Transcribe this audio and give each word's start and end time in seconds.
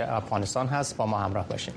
افغانستان 0.00 0.66
هست. 0.66 0.96
با 0.96 1.06
ما 1.06 1.18
همراه 1.18 1.48
باشیم 1.48 1.74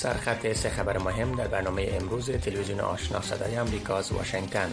سرخط 0.00 0.52
سه 0.52 0.70
خبر 0.70 0.98
مهم 0.98 1.32
در 1.34 1.48
برنامه 1.48 1.88
امروز 2.00 2.30
تلویزیون 2.30 2.80
آشنا 2.80 3.20
صدای 3.20 3.56
امریکا 3.56 3.98
از 3.98 4.12
واشنگتن. 4.12 4.72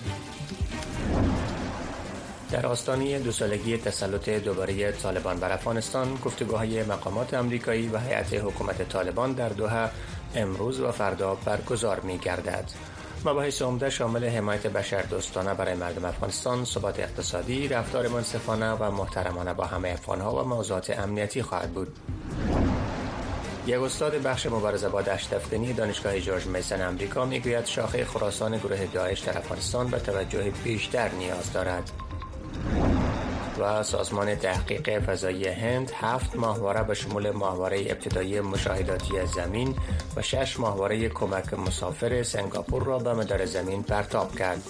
در 2.51 2.65
آستانه 2.65 3.19
دو 3.19 3.31
سالگی 3.31 3.78
تسلط 3.78 4.29
دوباره 4.29 4.92
طالبان 4.92 5.39
بر 5.39 5.51
افغانستان 5.51 6.15
گفتگوهای 6.15 6.83
مقامات 6.83 7.33
امریکایی 7.33 7.87
و 7.87 7.97
هیئت 7.97 8.33
حکومت 8.33 8.89
طالبان 8.89 9.33
در 9.33 9.49
دوحه 9.49 9.89
امروز 10.35 10.79
و 10.79 10.92
فردا 10.92 11.35
برگزار 11.35 11.99
می 11.99 12.17
گردد. 12.17 12.71
مباحث 13.26 13.62
عمده 13.62 13.90
شامل 13.90 14.26
حمایت 14.26 14.68
بشر 14.68 15.02
دوستانه 15.02 15.54
برای 15.54 15.76
مردم 15.76 16.05
افغانستان، 16.05 16.66
ثبات 16.66 16.99
اقتصادی، 16.99 17.67
رفتار 17.67 18.08
منصفانه 18.08 18.71
و 18.71 18.91
محترمانه 18.91 19.53
با 19.53 19.66
همه 19.66 19.89
افغانها 19.89 20.44
و 20.44 20.48
موضوعات 20.48 20.89
امنیتی 20.89 21.41
خواهد 21.41 21.72
بود. 21.72 21.98
یک 23.67 23.80
استاد 23.80 24.16
بخش 24.16 24.45
مبارزه 24.45 24.89
با 24.89 25.02
دشت 25.02 25.30
دانشگاه 25.77 26.20
جورج 26.20 26.45
میسن 26.45 26.88
امریکا 26.88 27.25
می‌گوید 27.25 27.66
شاخه 27.66 28.05
خراسان 28.05 28.58
گروه 28.58 28.85
داعش 28.85 29.20
در 29.20 29.38
افغانستان 29.38 29.88
به 29.88 29.99
توجه 29.99 30.52
بیشتر 30.63 31.09
نیاز 31.09 31.53
دارد. 31.53 31.91
و 33.59 33.84
سازمان 33.84 34.35
تحقیق 34.35 34.99
فضایی 34.99 35.47
هند 35.47 35.91
هفت 35.95 36.35
ماهواره 36.35 36.84
به 36.84 36.93
شمول 36.93 37.31
ماهواره 37.31 37.80
ابتدایی 37.80 38.41
مشاهداتی 38.41 39.25
زمین 39.35 39.75
و 40.16 40.21
شش 40.21 40.59
ماهواره 40.59 41.09
کمک 41.09 41.53
مسافر 41.53 42.23
سنگاپور 42.23 42.83
را 42.83 42.99
به 42.99 43.13
مدار 43.13 43.45
زمین 43.45 43.83
پرتاب 43.83 44.35
کرد. 44.35 44.61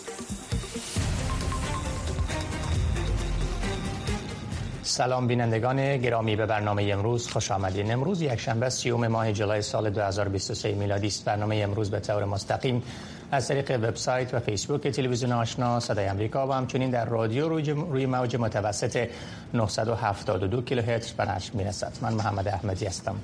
سلام 4.87 5.27
بینندگان 5.27 5.97
گرامی 5.97 6.35
به 6.35 6.45
برنامه 6.45 6.83
امروز 6.83 7.27
خوش 7.27 7.51
آمدین 7.51 7.91
امروز 7.91 8.21
یک 8.21 8.39
شنبه 8.39 8.69
سیوم 8.69 9.07
ماه 9.07 9.31
جولای 9.31 9.61
سال 9.61 9.89
2023 9.89 10.71
میلادی 10.71 11.07
است 11.07 11.25
برنامه 11.25 11.55
امروز 11.55 11.91
به 11.91 11.99
طور 11.99 12.25
مستقیم 12.25 12.83
از 13.31 13.47
طریق 13.47 13.71
وبسایت 13.71 14.33
و 14.33 14.39
فیسبوک 14.39 14.87
تلویزیون 14.87 15.31
آشنا 15.31 15.79
صدای 15.79 16.05
امریکا 16.05 16.47
و 16.47 16.51
همچنین 16.51 16.89
در 16.89 17.05
رادیو 17.05 17.47
روی 17.49 18.05
موج 18.05 18.35
متوسط 18.35 19.07
972 19.53 20.61
کیلوهرتز 20.61 21.11
به 21.11 21.31
نشر 21.31 21.53
می‌رسد. 21.53 21.91
من 22.01 22.13
محمد 22.13 22.47
احمدی 22.47 22.85
هستم. 22.85 23.15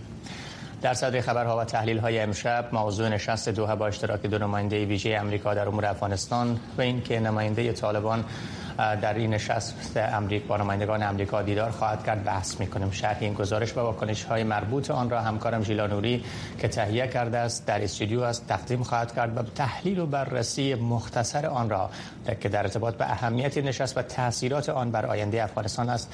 در 0.84 0.94
صدر 0.94 1.22
خبرها 1.22 1.58
و 1.58 1.64
تحلیل 1.64 1.98
های 1.98 2.20
امشب 2.20 2.70
موضوع 2.72 3.10
نشست 3.10 3.50
دوحه 3.50 3.76
با 3.76 3.88
اشتراک 3.88 4.22
دو 4.22 4.38
نماینده 4.38 4.86
ویژه 4.86 5.18
امریکا 5.20 5.54
در 5.54 5.68
امور 5.68 5.86
افغانستان 5.86 6.60
و 6.78 6.82
اینکه 6.82 7.20
نماینده 7.20 7.74
طالبان 7.74 8.26
در 8.78 9.14
این 9.14 9.34
نشست 9.34 9.98
امریکا 9.98 10.48
با 10.48 10.58
نمایندگان 10.58 11.04
امریکا 11.04 11.42
دیدار 11.42 11.72
خواهد 11.72 12.06
کرد 12.06 12.24
بحث 12.24 12.60
می‌کنیم. 12.60 12.92
شرح 12.92 13.18
این 13.20 13.34
گزارش 13.34 13.78
و 13.78 13.80
واکنش 13.80 14.24
های 14.24 14.44
مربوط 14.44 14.92
آن 14.92 15.10
را 15.10 15.22
همکارم 15.22 15.64
ژیلا 15.64 15.88
نوری 15.88 16.24
که 16.60 16.68
تهیه 16.68 17.08
کرده 17.08 17.38
است 17.38 17.66
در 17.66 17.84
استودیو 17.84 18.22
است 18.22 18.48
تقدیم 18.48 18.84
خواهد 18.84 19.16
کرد 19.16 19.38
و 19.38 19.44
تحلیل 19.44 20.00
و 20.00 20.06
بررسی 20.06 20.76
مختصر 20.76 21.46
آن 21.46 21.70
را 21.70 21.90
که 22.42 22.50
در 22.50 22.60
ارتباط 22.60 22.96
به 22.96 23.12
اهمیت 23.12 23.58
نشست 23.58 23.98
و 23.98 24.02
تاثیرات 24.02 24.70
آن 24.70 24.92
بر 24.92 25.06
آینده 25.06 25.44
افغانستان 25.44 25.90
است. 25.90 26.14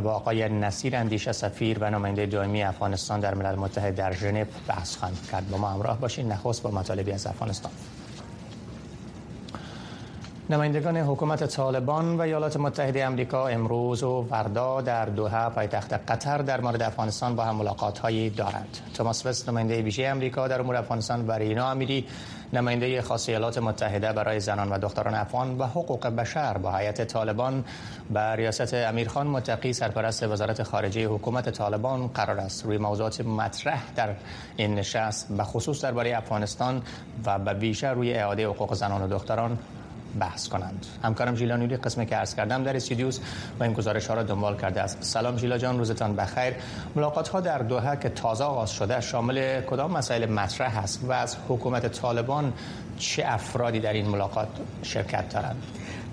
با 0.00 0.12
آقای 0.12 0.48
نصیر 0.48 0.96
اندیشه 0.96 1.32
سفیر 1.32 1.78
و 1.78 1.90
نماینده 1.90 2.26
دائمی 2.26 2.62
افغانستان 2.62 3.20
در 3.20 3.34
ملل 3.34 3.54
متحد 3.54 3.94
در 3.94 4.12
ژنو 4.12 4.44
بحث 4.68 4.96
خواهند 4.96 5.28
کرد. 5.32 5.50
با 5.50 5.58
ما 5.58 5.68
همراه 5.68 6.00
باشید 6.00 6.32
نخست 6.32 6.62
با 6.62 6.70
مطالبی 6.70 7.12
از 7.12 7.26
افغانستان. 7.26 7.72
نمایندگان 10.50 10.96
حکومت 10.96 11.46
طالبان 11.46 12.16
و 12.16 12.20
ایالات 12.20 12.56
متحده 12.56 13.06
آمریکا 13.06 13.48
امروز 13.48 14.02
و 14.02 14.26
فردا 14.30 14.80
در 14.80 15.04
دوحه 15.04 15.48
پایتخت 15.48 15.92
قطر 15.92 16.38
در 16.38 16.60
مورد 16.60 16.82
افغانستان 16.82 17.36
با 17.36 17.44
هم 17.44 17.56
ملاقات 17.56 17.98
هایی 17.98 18.30
دارند. 18.30 18.78
توماس 18.94 19.26
وست 19.26 19.48
نماینده 19.48 19.82
ویژه 19.82 20.12
آمریکا 20.12 20.48
در 20.48 20.60
امور 20.60 20.76
افغانستان 20.76 21.26
و 21.26 21.32
رینا 21.32 21.70
امیری 21.70 22.06
نماینده 22.54 23.02
خاص 23.02 23.28
ایالات 23.28 23.58
متحده 23.58 24.12
برای 24.12 24.40
زنان 24.40 24.68
و 24.68 24.78
دختران 24.78 25.14
افغان 25.14 25.58
و 25.58 25.64
حقوق 25.64 26.06
بشر 26.06 26.58
با 26.58 26.76
هیئت 26.76 27.04
طالبان 27.04 27.64
به 28.10 28.20
ریاست 28.20 28.74
امیرخان 28.74 29.26
متقی 29.26 29.72
سرپرست 29.72 30.22
وزارت 30.22 30.62
خارجه 30.62 31.06
حکومت 31.06 31.50
طالبان 31.50 32.06
قرار 32.06 32.40
است. 32.40 32.64
روی 32.64 32.78
موضوعات 32.78 33.20
مطرح 33.20 33.82
در 33.96 34.14
این 34.56 34.74
نشست 34.74 35.36
به 35.36 35.44
خصوص 35.44 35.84
درباره 35.84 36.16
افغانستان 36.16 36.82
و 37.24 37.38
به 37.38 37.52
ویژه 37.52 37.88
روی 37.88 38.14
اعاده 38.14 38.46
حقوق 38.46 38.74
زنان 38.74 39.02
و 39.02 39.08
دختران 39.08 39.58
بحث 40.20 40.48
کنند. 40.48 40.86
همکارم 41.02 41.36
ژیلا 41.36 41.56
نوری 41.56 41.76
قسمی 41.76 42.06
که 42.06 42.16
عرض 42.16 42.34
کردم 42.34 42.62
در 42.62 42.76
استودیوس 42.76 43.20
و 43.60 43.62
این 43.62 43.72
گزارش 43.72 44.06
ها 44.06 44.14
را 44.14 44.22
دنبال 44.22 44.56
کرده 44.56 44.80
است. 44.80 44.98
سلام 45.00 45.36
ژیلا 45.36 45.58
جان 45.58 45.78
روزتان 45.78 46.16
بخیر. 46.16 46.54
ملاقات 46.96 47.28
ها 47.28 47.40
در 47.40 47.58
دوحه 47.58 47.96
که 47.96 48.08
تازه 48.08 48.44
آغاز 48.44 48.70
شده 48.70 49.00
شامل 49.00 49.60
کدام 49.60 49.92
مسائل 49.92 50.30
مطرح 50.30 50.78
است 50.78 51.04
و 51.04 51.12
از 51.12 51.36
حکومت 51.48 51.86
طالبان 51.86 52.52
چه 52.98 53.22
افرادی 53.26 53.80
در 53.80 53.92
این 53.92 54.08
ملاقات 54.08 54.48
شرکت 54.82 55.28
دارند؟ 55.28 55.62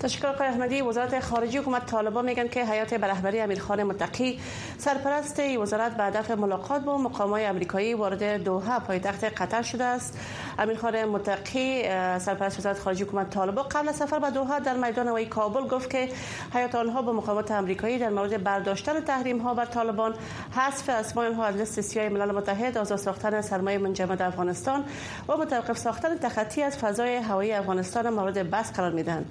تشکر 0.02 0.44
احمدی. 0.44 0.82
وزارت 0.82 1.20
خارجه 1.20 1.60
حکومت 1.60 1.86
طالبان 1.86 2.26
میگن 2.26 2.48
که 2.48 2.66
حیات 2.66 2.94
به 2.94 3.08
رهبری 3.08 3.40
امیرخان 3.40 3.84
متقی 3.84 4.40
سرپرست 4.78 5.40
وزارت 5.40 5.98
به 5.98 6.04
هدف 6.04 6.32
ملاقات 6.32 6.82
با 6.82 6.98
مقامات 6.98 7.42
آمریکایی 7.42 7.94
وارد 7.94 8.44
دوحه 8.44 8.80
پایتخت 8.80 9.24
قطر 9.24 9.62
شده 9.62 9.84
است. 9.84 10.20
امیرخان 10.60 11.06
متقی 11.06 11.84
سرپرست 12.20 12.60
وزارت 12.60 12.80
خارجه 12.80 13.06
حکومت 13.06 13.30
طالبان 13.30 13.66
قبل 13.68 13.90
از 13.90 13.96
سفر 13.96 14.20
به 14.20 14.30
دوحه 14.30 14.60
در 14.60 14.78
میدان 14.78 15.08
هوایی 15.08 15.26
کابل 15.26 15.68
گفت 15.68 15.90
که 15.90 16.10
حیات 16.54 16.76
آنها 16.76 17.02
با 17.02 17.14
مقامات 17.14 17.52
آمریکایی 17.52 18.00
در 18.00 18.10
مورد 18.10 18.44
برداشتن 18.44 19.00
تحریم 19.00 19.38
ها 19.38 19.54
بر 19.54 19.66
طالبان 19.66 20.14
حذف 20.52 20.90
اسمای 20.90 21.28
آنها 21.28 21.46
از 21.46 21.56
لیست 21.56 21.82
سیاه 21.82 22.10
ملل 22.10 22.32
متحد 22.32 22.78
آزاد 22.78 22.98
ساختن 22.98 23.42
سرمایه 23.42 23.78
منجمد 23.78 24.22
افغانستان 24.22 24.84
و 25.28 25.38
متوقف 25.38 25.78
ساختن 25.78 26.18
تخطی 26.18 26.64
از 26.64 26.78
فضای 26.78 27.16
هوایی 27.16 27.52
افغانستان 27.52 28.10
مورد 28.10 28.50
بحث 28.50 28.72
قرار 28.72 28.92
میدن 28.92 29.26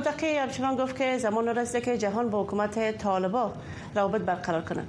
متقی 0.00 0.38
همچنان 0.38 0.76
گفت 0.76 0.96
که 0.96 1.18
زمان 1.18 1.48
رسیده 1.48 1.80
که 1.80 1.98
جهان 1.98 2.30
با 2.30 2.42
حکومت 2.42 2.98
طالبا 2.98 3.52
روابط 3.96 4.20
برقرار 4.20 4.62
کنه 4.62 4.84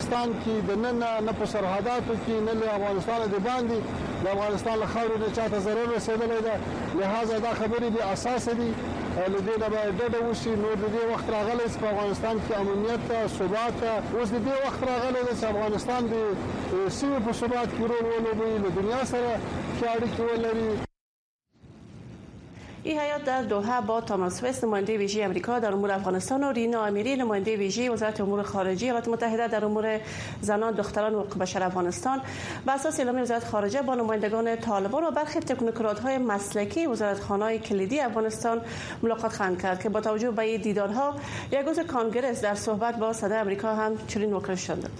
افغانستان 0.00 0.42
کې 0.44 0.68
د 0.68 0.78
نن 0.78 0.98
نه 1.26 1.32
په 1.32 1.46
سرحداتو 1.46 2.14
کې 2.24 2.36
نه 2.46 2.52
له 2.52 2.74
افغانستان 2.74 3.20
د 3.34 3.36
باندې. 3.46 3.78
د 4.24 4.26
افغانستان 4.34 4.78
له 4.78 4.86
خاورې 4.86 5.18
نه 5.22 5.28
چاته 5.36 5.58
ضرر 5.66 5.86
رسیدلی 5.96 6.40
ده. 6.46 6.54
لہذا 7.00 7.38
دا 7.38 7.52
خبرې 7.60 7.88
دي 7.94 8.02
اساس 8.02 8.48
دي. 8.48 8.70
له 9.32 9.38
دې 9.46 9.56
نه 9.62 9.68
باید 9.72 9.98
ډډه 9.98 10.20
وشي. 10.28 10.52
نور 10.64 10.76
د 10.84 10.86
دې 10.94 11.04
وخت 11.12 11.26
راغلی 11.36 11.66
چې 11.72 11.78
په 11.82 11.88
افغانستان 11.94 12.36
کې 12.44 12.52
امنیت 12.62 13.04
ثبات 13.38 13.76
اوس 14.14 14.28
د 14.36 14.38
دې 14.46 14.56
وخت 14.66 14.80
راغلی 14.92 15.22
چې 15.40 15.44
افغانستان 15.54 16.00
د 16.12 16.14
سیمې 16.98 17.18
په 17.26 17.32
ثبات 17.40 17.68
کې 17.76 17.84
رول 17.90 18.06
ولوبوي 18.12 18.56
له 18.64 18.70
دنیا 18.78 19.04
سره 19.12 19.30
چې 19.76 19.84
اړیکې 19.94 20.20
ولري 20.30 20.91
این 22.84 22.98
حیات 22.98 23.24
در 23.24 23.42
دوحه 23.42 23.80
با 23.80 24.00
تاماس 24.00 24.44
وست 24.44 24.64
نماینده 24.64 24.98
ویژه 24.98 25.22
امریکا 25.22 25.58
در 25.58 25.72
امور 25.72 25.92
افغانستان 25.92 26.44
و 26.44 26.52
رینا 26.52 26.84
امیری 26.84 27.16
نماینده 27.16 27.56
ویژه 27.56 27.90
وزارت 27.90 28.20
امور 28.20 28.42
خارجه. 28.42 28.84
ایالات 28.84 29.08
متحده 29.08 29.48
در 29.48 29.64
امور 29.64 30.00
زنان 30.40 30.74
دختران 30.74 31.14
و 31.14 31.22
بشر 31.22 31.62
افغانستان. 31.62 32.20
بر 32.66 32.74
اساس 32.74 32.98
اعلامیه 32.98 33.22
وزارت 33.22 33.44
خارجه 33.44 33.82
با 33.82 33.94
نمایندگان 33.94 34.56
طالبان 34.56 35.04
و 35.04 35.10
برخی 35.10 35.40
تکنوکرات‌های 35.40 36.18
مسلکی 36.18 36.86
وزارتخانه‌های 36.86 37.58
کلیدی 37.58 38.00
افغانستان 38.00 38.60
ملاقات 39.02 39.32
خواهند 39.32 39.62
کرد 39.62 39.82
که 39.82 39.88
با 39.88 40.00
توجه 40.00 40.30
به 40.30 40.42
این 40.42 40.60
دیدارها 40.60 41.14
یک 41.52 41.60
روز 41.66 41.80
کانگرس 41.80 42.40
در 42.40 42.54
صحبت 42.54 42.96
با 42.96 43.12
صدر 43.12 43.40
امریکا 43.40 43.74
هم 43.74 43.92
چنین 44.06 44.32
واکنش 44.32 44.70
داد 44.70 44.90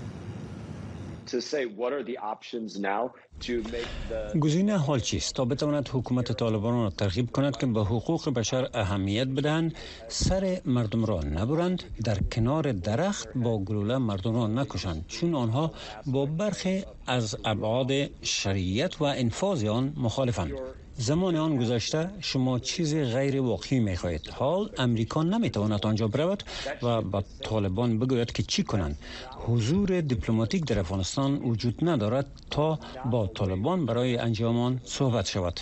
گزینه 4.41 4.79
حال 4.79 5.01
چیست؟ 5.01 5.35
تا 5.35 5.45
بتواند 5.45 5.89
حکومت 5.93 6.33
طالبان 6.33 6.75
را 6.75 6.91
ترغیب 6.91 7.31
کند 7.31 7.57
که 7.57 7.67
به 7.67 7.81
حقوق 7.81 8.31
بشر 8.31 8.69
اهمیت 8.75 9.27
بدهند. 9.27 9.75
سر 10.09 10.61
مردم 10.65 11.05
را 11.05 11.21
نبرند 11.21 11.83
در 12.05 12.19
کنار 12.33 12.73
درخت 12.73 13.29
با 13.35 13.59
گلوله 13.59 13.99
مردم 13.99 14.35
را 14.35 14.47
نکشند. 14.47 15.05
چون 15.09 15.35
آنها 15.35 15.73
با 16.07 16.27
برخی 16.27 16.85
از 17.07 17.37
ابعاد 17.45 17.93
شریعت 18.23 19.01
و 19.01 19.05
انفاذ 19.05 19.65
آن 19.65 19.93
مخالفند. 19.97 20.53
زمان 20.97 21.37
آن 21.37 21.57
گذشته 21.57 22.11
شما 22.21 22.59
چیز 22.59 22.95
غیر 22.95 23.41
واقعی 23.41 23.81
می 23.81 23.97
خواهید 23.97 24.29
حال 24.29 24.71
امریکا 24.79 25.23
نمی 25.23 25.51
تواند 25.51 25.87
آنجا 25.87 26.09
برود 26.09 26.43
و 26.83 27.03
با 27.03 27.25
طالبان 27.45 27.99
بگوید 27.99 28.33
که 28.33 28.43
چی 28.43 28.63
کنند. 28.63 28.99
حضور 29.47 30.01
دیپلماتیک 30.01 30.65
در 30.65 30.79
افغانستان 30.79 31.37
وجود 31.39 31.79
ندارد 31.83 32.27
تا 32.51 32.79
با 33.11 33.27
طالبان 33.27 33.87
برای 33.87 34.17
انجام 34.17 34.59
آن 34.59 34.81
صحبت 34.85 35.27
شود. 35.27 35.61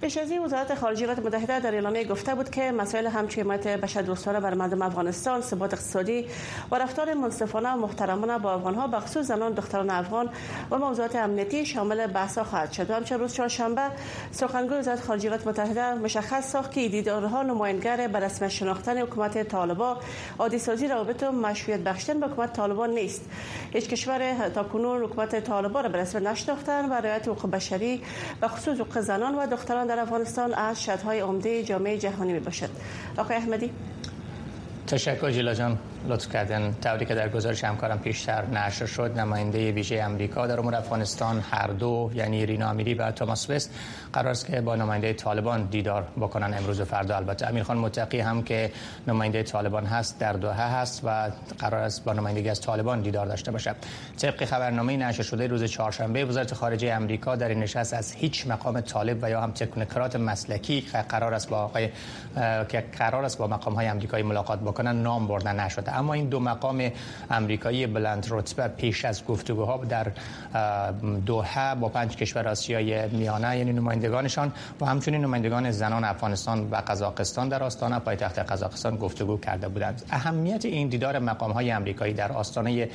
پیش 0.00 0.16
از 0.16 0.30
این 0.30 0.44
وزارت 0.44 0.74
خارجه 0.74 1.00
ایالات 1.00 1.26
متحده 1.26 1.60
در 1.60 1.74
اعلامیه 1.74 2.04
گفته 2.04 2.34
بود 2.34 2.50
که 2.50 2.72
مسائل 2.72 3.06
همچون 3.06 3.44
حمایت 3.44 3.66
بشردوستانه 3.68 4.40
بر 4.40 4.54
مردم 4.54 4.82
افغانستان 4.82 5.40
ثبات 5.40 5.74
اقتصادی 5.74 6.26
و 6.70 6.74
رفتار 6.74 7.14
منصفانه 7.14 7.72
و 7.72 7.76
محترمانه 7.76 8.38
با 8.38 8.54
افغانها 8.54 8.86
به 8.86 9.00
خصوص 9.00 9.26
زنان 9.26 9.52
دختران 9.52 9.90
افغان 9.90 10.28
و 10.70 10.78
موضوعات 10.78 11.16
امنیتی 11.16 11.66
شامل 11.66 12.06
بحث 12.06 12.38
خواهد 12.38 12.72
شد. 12.72 12.90
همچنین 12.90 13.20
روز 13.20 13.34
چهارشنبه 13.34 13.82
سخنگوی 14.30 14.78
وزارت 14.78 15.00
خارجه 15.00 15.28
ایالات 15.28 15.46
متحده 15.46 15.94
مشخص 15.94 16.50
ساخت 16.50 16.72
که 16.72 16.88
دیدارها 16.88 17.42
نمایانگر 17.42 18.08
به 18.08 18.18
رسم 18.18 18.48
شناختن 18.48 18.98
حکومت 18.98 19.42
طالبان 19.42 19.96
عادی 20.38 20.58
سازی 20.58 20.88
روابط 20.88 21.22
و 21.22 21.32
مشروعیت 21.32 21.80
بخشیدن 21.80 22.20
به 22.20 22.26
حکومت 22.26 22.52
طالبان 22.52 22.90
نیست. 22.90 23.22
هیچ 23.72 23.88
کشور 23.88 24.48
تاکنون 24.48 25.02
حکومت 25.02 25.44
طالبان 25.44 25.84
را 25.84 25.88
به 25.88 25.98
رسم 25.98 26.28
نشناختن 26.28 26.88
و 26.88 26.92
رعایت 26.92 27.28
حقوق 27.28 27.50
بشری 27.50 28.02
به 28.40 28.48
خصوص 28.48 28.80
حقوق 28.80 29.00
زنان 29.00 29.34
و 29.34 29.46
دختران 29.46 29.85
در 29.86 30.00
افغانستان 30.00 30.54
از 30.54 30.82
شدهای 30.84 31.20
عمده 31.20 31.62
جامعه 31.62 31.98
جهانی 31.98 32.32
می 32.32 32.40
باشد 32.40 32.70
آقای 33.18 33.36
احمدی. 33.36 33.70
تشکر 34.86 35.30
جیلا 35.30 35.54
جان. 35.54 35.78
لطف 36.08 36.32
کردن. 36.32 36.74
طوری 36.82 37.06
که 37.06 37.14
در 37.14 37.28
گزارش 37.28 37.64
همکارم 37.64 37.98
پیشتر 37.98 38.46
نشر 38.46 38.86
شد 38.86 39.18
نماینده 39.18 39.72
ویژه 39.72 40.02
امریکا 40.02 40.46
در 40.46 40.60
امور 40.60 40.74
افغانستان 40.74 41.40
هر 41.50 41.66
دو 41.66 42.10
یعنی 42.14 42.46
رینا 42.46 42.70
امیری 42.70 42.94
و 42.94 43.10
توماس 43.10 43.50
وست 43.50 43.70
قرار 44.12 44.28
است 44.28 44.46
که 44.46 44.60
با 44.60 44.76
نماینده 44.76 45.12
طالبان 45.12 45.64
دیدار 45.64 46.02
بکنن 46.20 46.54
امروز 46.58 46.80
و 46.80 46.84
فردا. 46.84 47.16
البته 47.16 47.46
امیرخان 47.46 47.78
متقی 47.78 48.20
هم 48.20 48.42
که 48.42 48.72
نماینده 49.08 49.42
طالبان 49.42 49.86
هست 49.86 50.18
در 50.18 50.32
دوحه 50.32 50.62
هست 50.62 51.00
و 51.04 51.30
قرار 51.58 51.80
است 51.80 52.04
با 52.04 52.12
نمایندگی 52.12 52.48
از 52.48 52.60
طالبان 52.60 53.00
دیدار 53.00 53.26
داشته 53.26 53.50
باشد. 53.50 53.76
طبق 54.18 54.44
خبرنامه 54.44 54.96
نشر 54.96 55.22
شده 55.22 55.46
روز 55.46 55.64
چهارشنبه 55.64 56.24
وزارت 56.24 56.54
خارجه 56.54 56.92
امریکا 56.92 57.36
در 57.36 57.48
این 57.48 57.58
نشست 57.58 57.94
از 57.94 58.12
هیچ 58.12 58.46
مقام 58.46 58.80
طالب 58.80 59.18
و 59.22 59.30
یا 59.30 59.40
هم 59.40 59.50
تکنوکرات 59.50 60.16
مسلکی 60.16 60.80
قرار 61.08 61.34
است 61.34 61.48
با 61.48 61.58
آقای 61.58 61.88
که 62.68 62.84
قرار 62.98 63.24
است 63.24 63.38
با 63.38 63.46
مقام 63.46 63.74
های 63.74 63.86
امریکایی 63.86 64.22
ملاقات 64.22 64.60
بکنن 64.60 65.02
نام 65.02 65.26
برده 65.26 65.52
نشده. 65.52 65.95
اما 65.96 66.12
این 66.12 66.28
دو 66.28 66.40
مقام 66.40 66.90
امریکایی 67.30 67.86
بلند 67.86 68.26
رتبه 68.30 68.68
پیش 68.68 69.04
از 69.04 69.24
گفتگوها 69.24 69.84
در 69.84 70.06
دوحه 71.26 71.74
با 71.74 71.88
پنج 71.88 72.16
کشور 72.16 72.48
آسیای 72.48 73.08
میانه 73.08 73.58
یعنی 73.58 73.72
نمایندگانشان 73.72 74.52
و 74.80 74.86
همچنین 74.86 75.20
نمایندگان 75.20 75.70
زنان 75.70 76.04
افغانستان 76.04 76.70
و 76.70 76.76
قزاقستان 76.76 77.48
در 77.48 77.62
آستانه 77.62 77.98
پایتخت 77.98 78.38
قزاقستان 78.38 78.96
گفتگو 78.96 79.38
کرده 79.38 79.68
بودند. 79.68 80.02
اهمیت 80.10 80.64
این 80.64 80.88
دیدار 80.88 81.18
مقام 81.18 81.50
های 81.50 81.70
امریکایی 81.70 82.14
در 82.14 82.32
آستانه 82.32 82.88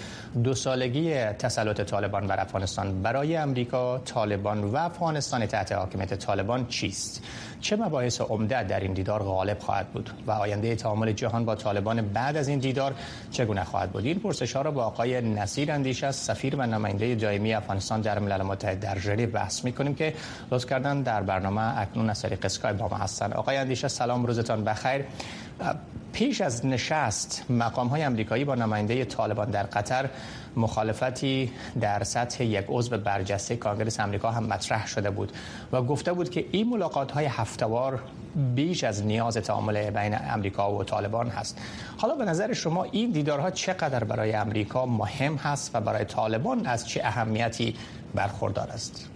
دو 0.44 0.53
سالگی 0.53 1.13
تسلط 1.13 1.81
طالبان 1.81 2.27
بر 2.27 2.39
افغانستان 2.39 3.01
برای 3.01 3.36
امریکا 3.36 3.98
طالبان 3.98 4.63
و 4.63 4.75
افغانستان 4.75 5.45
تحت 5.45 5.71
حاکمیت 5.71 6.13
طالبان 6.13 6.68
چیست؟ 6.68 7.24
چه 7.62 7.75
مباحث 7.75 8.21
عمده 8.21 8.63
در 8.63 8.80
این 8.80 8.94
دیدار 8.94 9.24
غالب 9.24 9.59
خواهد 9.59 9.88
بود؟ 9.88 10.09
و 10.27 10.31
آینده 10.31 10.75
تعامل 10.75 11.12
جهان 11.12 11.45
با 11.45 11.56
طالبان 11.56 12.01
بعد 12.01 12.38
از 12.38 12.48
این 12.48 12.59
دیدار 12.59 12.91
چگونه 13.32 13.64
خواهد 13.64 13.92
بود؟ 13.92 14.06
این 14.06 14.20
پرسش 14.20 14.56
ها 14.56 14.62
را 14.62 14.72
با 14.72 14.84
آقای 14.84 15.22
نصیر 15.22 15.72
اندیشه 15.72 16.12
سفیر 16.12 16.56
و 16.56 16.62
نماینده 16.62 17.16
دائمی 17.16 17.54
افغانستان 17.54 18.02
در 18.02 18.20
ملل 18.20 18.42
متحد 18.42 18.80
در 18.80 19.00
ژنو 19.00 19.28
بحث 19.28 19.66
می‌کنیم 19.66 19.96
که 19.96 20.14
لطف 20.52 20.66
کردن 20.66 21.02
در 21.02 21.22
برنامه 21.22 21.80
اکنون 21.80 22.10
از 22.10 22.22
طریق 22.22 22.46
اسکایپ 22.46 22.78
با 22.78 22.88
ما 22.88 22.98
هستن. 22.98 23.34
آقای 23.34 23.58
اندیشه 23.58 23.88
سلام 23.88 24.26
روزتان 24.26 24.64
بخیر. 24.64 25.06
پیش 26.13 26.42
از 26.42 26.66
نشست 26.66 27.46
مقام 27.50 27.88
های 27.88 28.04
امریکایی 28.04 28.46
با 28.46 28.56
نماینده 28.56 29.06
طالبان 29.06 29.52
در 29.52 29.63
قطر 29.63 30.10
مخالفتی 30.56 31.52
در 31.81 32.04
سطح 32.04 32.44
یک 32.44 32.66
عضو 32.69 32.98
برجسته 32.98 33.56
کانگرس 33.56 34.00
امریکا 34.00 34.31
هم 34.31 34.44
مطرح 34.44 34.88
شده 34.88 35.10
بود 35.10 35.31
و 35.72 35.81
گفته 35.81 36.13
بود 36.13 36.30
که 36.30 36.46
این 36.52 36.69
ملاقات 36.69 37.12
های 37.12 37.25
هفتوار 37.25 38.04
بیش 38.56 38.84
از 38.84 39.06
نیاز 39.06 39.38
تعامل 39.38 39.90
بین 39.90 40.18
امریکا 40.30 40.74
و 40.74 40.84
طالبان 40.84 41.30
هست. 41.30 41.58
حالا 41.98 42.16
به 42.16 42.25
نظر 42.25 42.54
شما 42.54 42.84
این 42.84 43.12
دیدارها 43.12 43.52
چقدر 43.52 44.04
برای 44.04 44.34
امریکا 44.34 44.86
مهم 44.86 45.36
هست 45.36 45.72
و 45.74 45.81
برای 45.81 46.06
طالبان 46.06 46.66
از 46.66 46.88
چه 46.88 47.02
اهمیتی 47.04 47.75
برخوردار 48.16 48.69
است؟ 48.69 49.10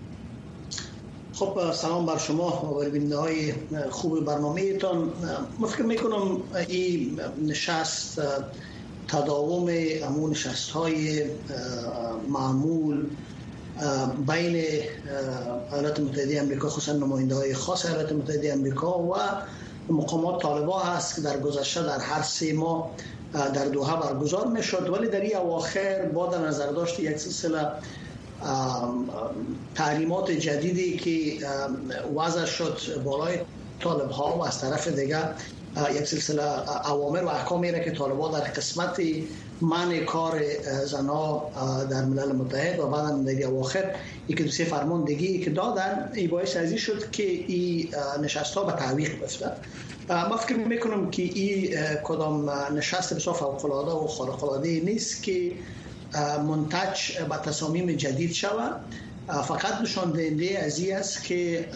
خب 1.36 1.72
سلام 1.72 2.06
بر 2.06 2.18
شما 2.18 2.72
و 2.72 2.80
بر 2.80 2.90
بینده 2.90 3.18
های 3.18 3.54
خوب 3.90 4.26
برنامه 4.26 4.62
ایتان 4.62 5.14
من 5.60 5.68
فکر 5.68 5.84
می‌کنم 5.84 6.42
این 6.68 7.20
نشست 7.46 8.22
تداوم 9.08 9.68
امون 10.04 10.32
نشست 10.32 10.70
های 10.70 11.24
معمول 12.30 13.06
بین 14.28 14.66
ایالات 15.72 16.00
متحده 16.00 16.42
امریکا 16.42 16.70
خصوصا 16.70 16.94
نماینده 16.94 17.36
های 17.36 17.54
خاص 17.54 17.86
ایالات 17.86 18.12
متحده 18.12 18.54
امریکا 18.54 19.00
و 19.00 19.16
مقامات 19.90 20.42
طالبا 20.42 20.80
هست 20.80 21.16
که 21.16 21.22
در 21.22 21.40
گذشته 21.40 21.84
در 21.84 22.00
هر 22.00 22.22
سه 22.22 22.54
ماه 22.54 22.92
در 23.34 23.66
دوحه 23.66 24.00
برگزار 24.02 24.48
می 24.48 24.64
شد 24.64 24.90
ولی 24.90 25.08
در 25.08 25.22
این 25.22 25.38
اواخر 25.38 26.06
با 26.06 26.28
در 26.28 26.48
نظر 26.48 26.72
داشت 26.72 27.00
یک 27.00 27.18
سلسله 27.18 27.68
تعلیمات 29.76 30.32
جدیدی 30.32 30.98
که 30.98 31.46
وضع 32.16 32.46
شد 32.46 32.78
بالای 33.06 33.40
طالب 33.80 34.10
ها 34.12 34.38
و 34.38 34.46
از 34.46 34.62
طرف 34.62 34.88
دیگر 34.88 35.34
یک 35.96 36.06
سلسله 36.06 36.44
اوامر 36.92 37.24
و 37.24 37.28
احکامی 37.28 37.72
را 37.72 37.80
که 37.80 37.92
طالبان 37.92 38.32
در 38.32 38.48
قسمت 38.48 39.02
من 39.62 40.06
کار 40.06 40.42
زنا 40.86 41.44
در 41.90 42.06
ملل 42.06 42.32
متحد 42.32 42.80
و 42.80 42.88
بعد 42.88 43.30
دیگه 43.30 43.46
اواخر 43.46 43.96
یک 44.28 44.42
دو 44.42 44.52
سه 44.52 44.64
فرماندگی 44.64 45.40
که 45.40 45.50
دادن 45.50 46.12
ای 46.14 46.28
باعث 46.28 46.58
ازی 46.58 46.78
شد 46.78 47.12
که 47.12 47.24
این 47.24 47.90
نشست 48.22 48.54
ها 48.54 48.64
به 48.64 48.72
تعویق 48.72 49.24
بفته. 49.24 49.52
ما 50.10 50.38
فکر 50.38 50.56
می‌کنم 50.56 51.10
که 51.10 51.22
این 51.22 51.76
کدام 52.04 52.50
نشست 52.50 53.14
بسیار 53.14 53.36
فوق 53.36 53.66
العاده 53.66 53.92
و 53.92 54.08
خارق 54.08 54.44
العاده 54.44 54.80
نیست 54.80 55.24
که 55.24 55.52
منتج 56.22 57.18
به 57.30 57.38
تصامیم 57.38 57.92
جدید 57.92 58.34
شود 58.34 58.82
فقط 59.28 59.82
نشان 59.82 60.12
دهنده 60.12 60.60
از 60.60 60.90
است 60.90 61.24
که 61.24 61.70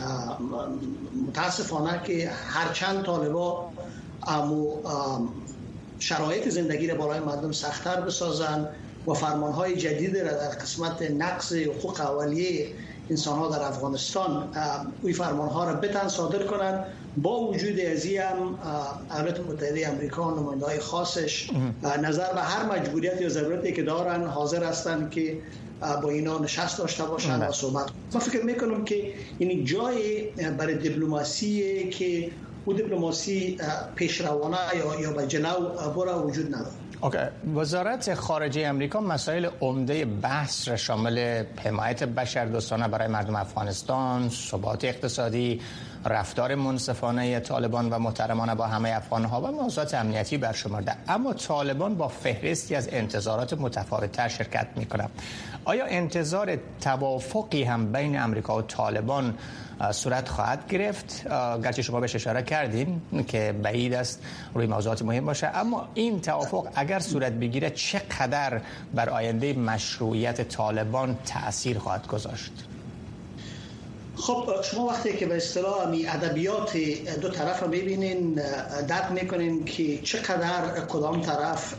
متاسفانه 1.28 2.02
که 2.04 2.30
هرچند 2.30 3.06
طالبا 3.06 3.70
امو 4.28 4.76
شرایط 6.00 6.50
زندگی 6.50 6.88
را 6.88 6.96
برای 6.96 7.20
مردم 7.20 7.52
سختتر 7.52 8.02
بسازن 8.02 8.70
و 9.08 9.14
فرمانهای 9.14 9.76
جدید 9.76 10.18
را 10.18 10.32
در 10.32 10.50
قسمت 10.50 11.02
نقص 11.02 11.54
حقوق 11.54 12.02
اولیه 12.02 12.68
انسان 13.10 13.40
ها 13.40 13.50
در 13.50 13.62
افغانستان 13.64 14.50
اوی 15.02 15.14
فرمان 15.14 15.50
ها 15.50 15.64
را 15.64 15.74
بتن 15.74 16.08
صادر 16.08 16.44
کنند. 16.44 16.86
با 17.18 17.40
وجود 17.40 17.80
ازی 17.80 18.18
هم 18.18 18.60
ایالات 19.14 19.40
متحده 19.40 19.88
امریکا 19.88 20.32
نماینده 20.32 20.66
های 20.66 20.80
خاصش 20.80 21.50
نظر 22.02 22.34
به 22.34 22.42
هر 22.42 22.66
مجبوریت 22.66 23.22
یا 23.22 23.30
ضرورتی 23.30 23.74
که 23.74 23.84
دارن 23.84 24.24
حاضر 24.28 24.64
هستند 24.64 25.10
که 25.12 25.38
با 26.04 26.10
اینا 26.10 26.40
نشست 26.40 26.78
داشته 26.78 27.04
باشن 27.04 27.40
و 27.42 27.52
صحبت 27.52 27.90
ما 28.14 28.20
فکر 28.20 28.44
می‌کنم 28.44 28.86
که 28.86 29.14
این 29.38 29.66
جای 29.66 30.30
برای 30.58 30.76
دیپلماسی 30.78 31.90
که 31.90 32.32
او 32.66 32.74
دیپلماسی 32.74 33.58
پیشروانه 33.96 34.58
یا 34.78 35.02
یا 35.02 35.12
به 35.12 35.28
جلو 35.28 35.70
برا 35.98 36.28
وجود 36.28 36.48
نداره. 36.48 36.68
اوکی. 36.68 36.79
وزارت 37.56 38.14
خارجه 38.14 38.68
امریکا 38.68 39.00
مسائل 39.00 39.50
عمده 39.62 40.06
بحث 40.06 40.68
را 40.68 40.76
شامل 40.76 41.44
حمایت 41.64 42.04
بشردوستانه 42.04 42.88
برای 42.88 43.08
مردم 43.08 43.36
افغانستان، 43.36 44.30
ثبات 44.30 44.86
اقتصادی، 44.86 45.62
رفتار 46.06 46.56
منصفانه 46.56 47.40
طالبان 47.40 47.90
و 47.90 48.00
محترمانه 48.00 48.56
با 48.56 48.68
همه 48.68 48.90
افغانها 48.90 49.42
و 49.42 49.52
موضوعات 49.52 49.94
امنیتی 49.94 50.38
برشمرده. 50.38 50.96
اما 51.08 51.34
طالبان 51.34 51.96
با 51.96 52.08
فهرستی 52.08 52.76
از 52.76 52.90
انتظارات 52.92 53.54
متفاوتتر 53.54 54.28
شرکت 54.28 54.68
می 54.76 54.88
آیا 55.66 55.86
انتظار 55.86 56.58
توافقی 56.82 57.64
هم 57.64 57.92
بین 57.92 58.20
امریکا 58.20 58.58
و 58.58 58.62
طالبان 58.62 59.38
صورت 59.92 60.30
خواهد 60.30 60.68
گرفت. 60.68 61.28
گرچه 61.64 61.82
شما 61.82 62.00
بهش 62.00 62.16
اشاره 62.16 62.44
کردین 62.44 63.02
که 63.28 63.56
بعید 63.64 63.94
است 63.94 64.22
روی 64.56 64.68
موضوعات 64.68 65.02
مهم 65.02 65.26
باشه. 65.26 65.48
اما 65.48 65.88
این 65.94 66.22
توافق 66.22 66.68
اگر 66.76 67.00
صورت 67.00 67.32
بگیره 67.32 67.70
چقدر 67.70 68.62
بر 68.94 69.10
آینده 69.10 69.54
مشروعیت 69.54 70.42
طالبان 70.42 71.18
تاثیر 71.26 71.80
خواهد 71.80 72.08
گذاشت؟ 72.08 72.52
خب 74.16 74.62
شما 74.64 74.86
وقتی 74.86 75.18
که 75.18 75.26
به 75.26 75.38
اصطلاح 75.38 75.90
می 75.90 76.08
ادبیات 76.08 76.78
دو 77.22 77.30
طرف 77.30 77.64
رو 77.64 77.68
ببینین 77.68 78.42
درک 78.88 79.12
می‌کنین 79.12 79.66
که 79.66 79.98
چقدر 79.98 80.86
کدام 80.90 81.22
طرف 81.22 81.76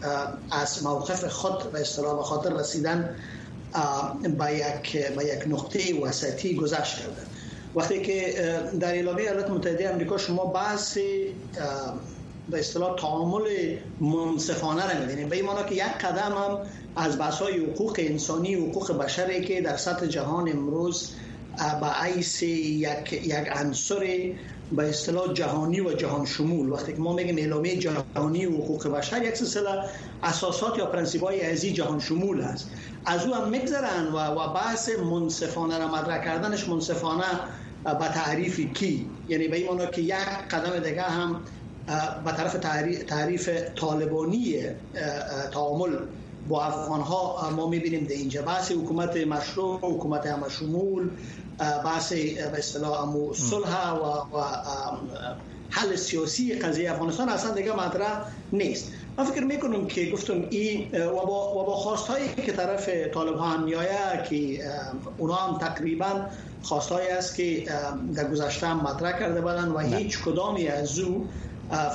از 0.51 0.83
موقف 0.83 1.25
خود 1.25 1.73
به 1.73 1.81
اصطلاح 1.81 2.17
به 2.17 2.23
خاطر 2.23 2.53
رسیدن 2.53 3.17
به 4.39 4.55
یک 4.55 5.09
به 5.17 5.25
یک 5.25 5.43
نقطه 5.49 6.01
وسطی 6.03 6.55
گذشت 6.55 6.99
کرده 6.99 7.23
وقتی 7.75 8.01
که 8.03 8.35
در 8.81 8.95
اعلامیه 8.95 9.31
ایالات 9.31 9.51
متحده 9.51 9.93
آمریکا 9.93 10.19
شما 10.19 10.45
بحث 10.45 10.99
به 12.51 12.59
اصطلاح 12.59 12.97
تعامل 12.97 13.77
منصفانه 14.01 14.95
را 14.95 15.01
می‌بینید. 15.01 15.29
به 15.29 15.37
این 15.37 15.47
که 15.69 15.75
یک 15.75 15.83
قدم 15.83 16.33
هم 16.33 16.59
از 16.97 17.19
بحث 17.19 17.35
های 17.35 17.59
حقوق 17.59 17.97
انسانی 17.99 18.55
حقوق 18.55 18.99
بشری 18.99 19.45
که 19.45 19.61
در 19.61 19.77
سطح 19.77 20.07
جهان 20.07 20.49
امروز 20.49 21.11
به 21.81 21.87
عیس 21.87 22.43
یک, 22.43 23.13
یک 23.13 23.49
عنصر 23.53 24.33
به 24.73 24.89
اصطلاح 24.89 25.33
جهانی 25.33 25.81
و 25.81 25.93
جهان 25.93 26.27
شمول. 26.27 26.69
وقتی 26.69 26.93
که 26.93 26.99
ما 26.99 27.13
میگیم 27.13 27.39
اعلامیه 27.39 27.77
جهانی 27.77 28.47
و 28.47 28.53
حقوق 28.53 28.89
بشر 28.89 29.23
یک 29.23 29.37
سلسله 29.37 29.83
اساسات 30.23 30.79
یا 30.79 30.87
پرنسیب 30.87 31.23
های 31.23 31.41
ازی 31.41 31.73
جهان 31.73 32.01
شمول 32.01 32.41
هست. 32.41 32.71
از 33.07 33.27
او 33.27 33.35
هم 33.35 33.49
میگذرن 33.49 34.07
و, 34.07 34.19
و 34.19 34.53
بحث 34.55 34.89
منصفانه 34.99 35.79
را 35.79 35.89
مدرک 35.89 36.25
کردنش 36.25 36.69
منصفانه 36.69 37.25
به 37.85 38.09
تعریف 38.15 38.61
کی؟ 38.61 39.11
یعنی 39.29 39.49
به 39.49 39.57
این 39.57 39.91
که 39.91 40.03
یک 40.03 40.15
قدم 40.51 40.79
دیگه 40.79 41.03
هم 41.03 41.41
به 42.25 42.33
طرف 42.33 42.57
تعریف 43.09 43.49
طالبانی 43.77 44.63
تعامل 45.53 45.97
با 46.49 46.65
افغان 46.65 47.01
ها 47.01 47.51
ما 47.57 47.69
می‌بینیم 47.69 48.05
در 48.05 48.13
اینجا. 48.13 48.43
بحث 48.43 48.73
حکومت 48.73 49.17
مشروع 49.17 49.79
حکومت 49.83 50.27
همه 50.27 50.49
شمول 50.49 51.11
بحث 51.59 52.13
به 52.13 52.59
اصطلاح 52.59 53.15
صلح 53.35 53.91
و, 53.91 54.05
و 54.39 54.45
حل 55.71 55.97
سیاسی 55.97 56.55
قضیه 56.55 56.91
افغانستان 56.93 57.29
اصلا 57.29 57.55
دیگه 57.55 57.73
مطرح 57.73 58.23
نیست. 58.53 58.93
من 59.19 59.25
فکر 59.25 59.45
می‌کنم 59.45 59.87
که 59.87 60.11
گفتم 60.11 60.45
این 60.51 61.03
و 61.03 61.11
با, 61.11 61.55
و 61.55 61.67
با 61.67 61.75
خواست 61.75 62.09
هایی 62.09 62.29
که 62.47 62.53
طرف 62.53 62.89
طالب 62.89 63.37
ها 63.37 63.49
هم 63.49 63.63
میایه 63.65 64.23
که 64.31 64.65
اونا 65.19 65.35
هم 65.35 65.59
تقریبا 65.59 66.27
خواست 66.63 66.93
است 66.93 67.35
که 67.37 67.65
در 68.15 68.31
گذشته 68.31 68.67
هم 68.67 68.81
مطرح 68.81 69.19
کرده 69.19 69.41
بودن 69.41 69.69
و 69.69 69.79
هیچ 69.79 70.23
کدامی 70.23 70.69
از 70.69 70.99
او 70.99 71.29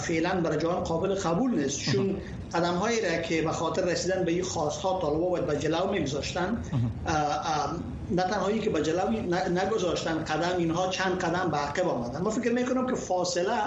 فعلا 0.01 0.41
برای 0.41 0.58
جهان 0.58 0.84
قابل 0.84 1.15
قبول 1.15 1.60
نیست. 1.60 1.79
چون 1.79 2.17
قدم 2.53 2.74
هایی 2.74 3.01
را 3.01 3.17
که 3.22 3.41
به 3.41 3.51
خاطر 3.51 3.86
رسیدن 3.86 4.24
به 4.24 4.32
این 4.32 4.44
خواست 4.44 4.82
ها 4.82 5.00
طالبا 5.01 5.29
باید 5.29 5.46
به 5.46 5.60
جلو 5.60 5.91
میگذاشتن 5.91 6.58
نه 8.12 8.24
تنهایی 8.24 8.60
که 8.60 8.70
به 8.70 8.82
جلو 8.82 9.10
نگذاشتن 9.50 10.24
قدم 10.24 10.58
اینها 10.58 10.88
چند 10.88 11.20
قدم 11.20 11.52
به 11.52 11.58
عقب 11.58 11.88
آمدن. 11.88 12.22
ما 12.22 12.30
فکر 12.30 12.52
می‌کنم 12.52 12.88
که 12.88 12.96
فاصله 12.96 13.62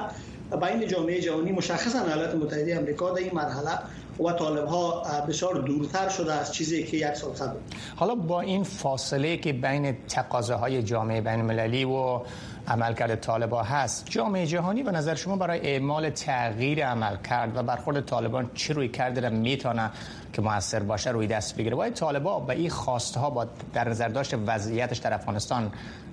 بین 0.60 0.88
جامعه 0.88 1.20
جهانی 1.20 1.52
مشخصا 1.52 2.04
ایالات 2.04 2.34
متحده 2.34 2.78
آمریکا 2.78 3.10
در 3.10 3.18
این 3.18 3.34
مرحله 3.34 3.78
و 4.20 4.32
طالب 4.32 4.66
ها 4.66 5.02
بسیار 5.28 5.54
دورتر 5.54 6.08
شده 6.08 6.32
از 6.32 6.52
چیزی 6.52 6.84
که 6.84 6.96
یک 6.96 7.14
سال 7.14 7.30
قبل. 7.30 7.56
حالا 7.96 8.14
با 8.14 8.40
این 8.40 8.64
فاصله 8.64 9.36
که 9.36 9.52
بین 9.52 9.96
تقاضاهای 10.08 10.82
جامعه 10.82 11.20
بین 11.20 11.32
المللی 11.32 11.84
و 11.84 12.20
عملکرد 12.68 13.20
طالبان 13.20 13.64
هست. 13.64 14.06
جامعه 14.10 14.46
جهانی 14.46 14.82
به 14.82 14.90
نظر 14.90 15.14
شما 15.14 15.36
برای 15.36 15.60
اعمال 15.60 16.10
تغییر 16.10 16.86
عمل 16.86 17.16
کرد 17.16 17.56
و 17.56 17.62
برخورد 17.62 18.04
طالبان 18.04 18.50
چه 18.54 18.74
روی 18.74 18.88
کرده 18.88 19.28
می‌تونه 19.28 19.90
که 20.32 20.42
موثر 20.42 20.82
باشه 20.82 21.10
روی 21.10 21.26
دست 21.26 21.56
بگیره؟ 21.56 21.76
باید 21.76 21.94
طالبان 21.94 22.46
به 22.46 22.54
این 22.54 22.70
خواسته 22.70 23.20
ها 23.20 23.30
با 23.30 23.46
در 23.74 23.88
نظر 23.88 24.08
داشت 24.08 24.34
وضعیتش 24.46 24.98
در 24.98 25.14
افغانستان 25.14 25.72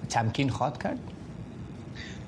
تمکین 0.09 0.49
خواد 0.49 0.83
کرد؟ 0.83 0.99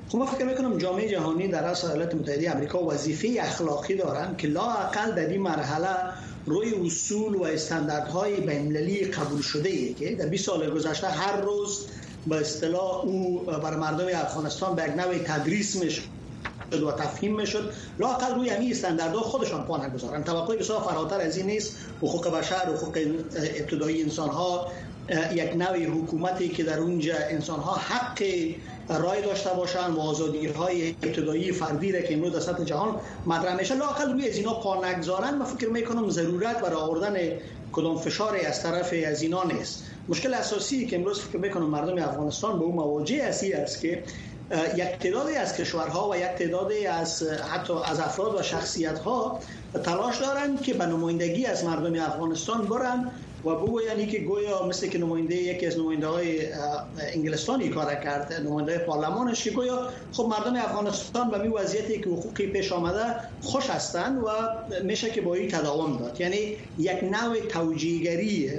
خب 0.10 0.18
من 0.18 0.26
فکر 0.26 0.46
می‌کنم 0.46 0.78
جامعه 0.78 1.10
جهانی 1.10 1.48
در 1.48 1.64
اصل 1.64 1.88
ایالات 1.88 2.16
متحده 2.16 2.54
آمریکا 2.54 2.84
وظیفه 2.84 3.38
اخلاقی 3.42 3.96
دارند 3.96 4.38
که 4.38 4.48
لااقل 4.48 5.12
در 5.12 5.28
این 5.28 5.42
مرحله 5.42 5.96
روی 6.46 6.74
اصول 6.86 7.36
و 7.36 7.44
استانداردهای 7.44 8.40
بین‌المللی 8.42 9.06
قبول 9.06 9.42
شده 9.42 9.70
ای 9.70 9.94
که 9.94 10.16
در 10.16 10.26
20 10.26 10.46
سال 10.46 10.70
گذشته 10.70 11.08
هر 11.08 11.42
روز 11.42 11.88
به 12.30 12.36
اصطلاح 12.36 13.06
او 13.06 13.40
بر 13.40 13.76
مردم 13.76 14.06
افغانستان 14.14 14.76
به 14.76 14.84
یک 14.84 14.90
نوع 14.90 15.18
تدریس 15.18 15.76
میشه 15.76 16.02
و 16.72 16.92
تفهیم 16.92 17.36
می‌شد. 17.36 17.74
لاقل 18.00 18.36
روی 18.36 18.50
همین 18.50 18.72
استانداردها 18.72 19.22
خودشان 19.22 19.64
پا 19.64 19.86
نگذارن 19.86 20.24
توقع 20.24 20.58
بسیار 20.58 20.80
فراتر 20.82 21.20
از 21.20 21.38
این 21.38 21.46
نیست. 21.46 21.78
حقوق 21.98 22.28
بشر 22.28 22.56
حقوق 22.56 23.00
ابتدایی 23.36 24.04
انسان 24.04 24.30
ها 24.30 24.68
یک 25.34 25.56
نوع 25.56 25.86
حکومتی 25.86 26.50
که 26.50 26.64
در 26.64 26.80
اونجا 26.80 27.14
انسان 27.30 27.60
ها 27.60 27.76
حق 27.76 28.24
رای 28.90 29.22
داشته 29.22 29.50
باشن 29.50 29.92
و 29.92 30.00
آزادی 30.00 30.48
های 30.48 30.90
ابتدایی 31.04 31.52
فردی 31.52 31.92
را 31.92 32.02
که 32.02 32.14
امروز 32.14 32.34
در 32.34 32.40
سطح 32.40 32.64
جهان 32.64 32.96
مطرح 33.26 33.56
میشه. 33.56 33.76
لاقل 33.76 34.12
روی 34.12 34.30
از 34.30 34.36
اینا 34.36 34.54
پا 34.54 34.86
نگذارن 34.86 35.36
من 35.36 35.46
فکر 35.46 35.70
می‌کنم 35.70 36.10
ضرورت 36.10 36.62
برای 36.62 36.76
آوردن 36.76 37.16
کدام 37.72 37.98
فشاری 37.98 38.46
از 38.46 38.64
طرف 38.64 38.94
از 39.08 39.22
اینا 39.22 39.44
نیست. 39.44 39.84
مشکل 40.10 40.34
اساسی 40.34 40.88
که 40.88 40.96
امروز 40.96 41.22
فکر 41.22 41.38
می‌کنم 41.38 41.70
مردم 41.70 42.04
افغانستان 42.04 42.60
به 42.60 42.66
اون 42.66 42.76
مواجه 42.76 43.24
اسی 43.24 43.54
است 43.54 43.82
که 43.82 44.04
یک 44.76 44.84
تعدادی 45.00 45.36
از 45.36 45.58
کشورها 45.58 46.10
و 46.10 46.16
یک 46.16 46.24
تعدادی 46.24 46.86
از 46.88 47.24
حتی 47.24 47.74
از 47.86 48.00
افراد 48.00 48.36
و 48.40 48.42
شخصیت 48.44 49.00
ها 49.00 49.40
تلاش 49.86 50.18
دارند 50.22 50.62
که 50.62 50.74
به 50.74 50.86
نمایندگی 50.86 51.46
از 51.46 51.66
مردم 51.66 52.02
افغانستان 52.02 52.66
برن 52.66 53.12
و 53.48 53.56
بگویند 53.56 54.10
که 54.10 54.20
گویا 54.20 54.68
مثل 54.68 54.88
که 54.88 54.98
نماینده 54.98 55.36
یکی 55.36 55.66
از 55.66 55.80
نماینده 55.80 56.08
های 56.08 56.40
انگلستانی 57.14 57.70
کار 57.70 57.96
کرد 57.96 58.34
نماینده 58.34 58.78
پارلمانش 58.78 59.44
که 59.44 59.52
گویا 59.52 59.90
خب 60.12 60.24
مردم 60.24 60.56
افغانستان 60.56 61.32
به 61.32 61.38
می 61.38 61.48
وضعیتی 61.48 62.00
که 62.02 62.10
حقوقی 62.10 62.48
پیش 62.48 62.72
آمده 62.72 63.16
خوش 63.42 63.70
هستند 63.70 64.18
و 64.24 64.30
میشه 64.84 65.10
که 65.10 65.22
با 65.22 65.34
این 65.34 65.50
تداوم 65.50 65.98
داد. 65.98 66.22
یعنی 66.22 66.58
یک 66.78 67.04
نوع 67.04 67.40
توجیهگری 67.50 68.52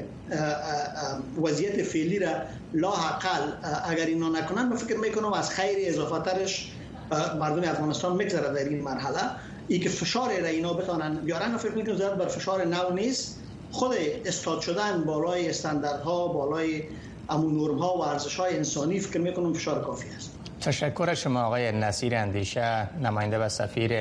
وضعیت 1.43 1.83
فعلی 1.83 2.19
را 2.19 2.33
لا 2.75 2.91
حقل 2.91 3.53
اگر 3.85 4.07
اینا 4.07 4.29
نکنن 4.29 4.63
من 4.63 4.77
فکر 4.77 4.97
می‌کنم 4.97 5.33
از 5.33 5.51
خیر 5.51 5.77
اضافه 5.89 6.31
ترش 6.31 6.73
مردم 7.41 7.71
افغانستان 7.71 8.17
میگذره 8.17 8.55
در 8.55 8.69
این 8.69 8.83
مرحله. 8.83 9.21
ای 9.69 9.79
که 9.79 9.89
فشار 9.89 10.41
را 10.41 10.47
اینا 10.47 10.73
بتانن 10.73 11.15
بیارن 11.15 11.57
فکر 11.57 11.73
می‌کنم 11.73 12.15
بر 12.15 12.27
فشار 12.27 12.65
نو 12.65 12.91
نیست. 12.95 13.39
خود 13.73 13.93
استاد 14.27 14.61
شدن 14.61 15.05
بالای 15.05 15.51
استانداردها 15.51 16.29
بالای 16.29 16.83
امون 17.29 17.57
نرم 17.57 17.79
ها 17.79 17.97
و 17.97 18.03
ارزش 18.03 18.37
های 18.37 18.57
انسانی 18.57 19.01
فکر 19.01 19.21
می‌کنم 19.21 19.53
فشار 19.53 19.85
کافی 19.85 20.09
است. 20.17 20.31
تشکر 20.61 21.15
شما 21.15 21.43
آقای 21.43 21.73
نصیر 21.73 22.15
اندیشه 22.15 22.89
نماینده 23.03 23.39
و 23.39 23.49
سفیر 23.49 23.93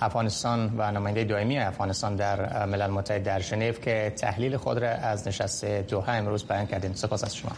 افغانستان 0.00 0.74
و 0.78 0.90
نماینده 0.92 1.24
دائمی 1.24 1.58
افغانستان 1.58 2.16
در 2.16 2.66
ملل 2.66 2.90
متحد 2.90 3.22
در 3.22 3.40
ژنو 3.40 3.72
که 3.72 4.12
تحلیل 4.16 4.56
خود 4.56 4.78
را 4.78 4.88
از 4.88 5.28
نشست 5.28 5.64
دوحه 5.64 6.12
امروز 6.12 6.44
بیان 6.44 6.66
کردین 6.66 6.94
سپاس 6.94 7.24
از 7.24 7.36
شما. 7.36 7.52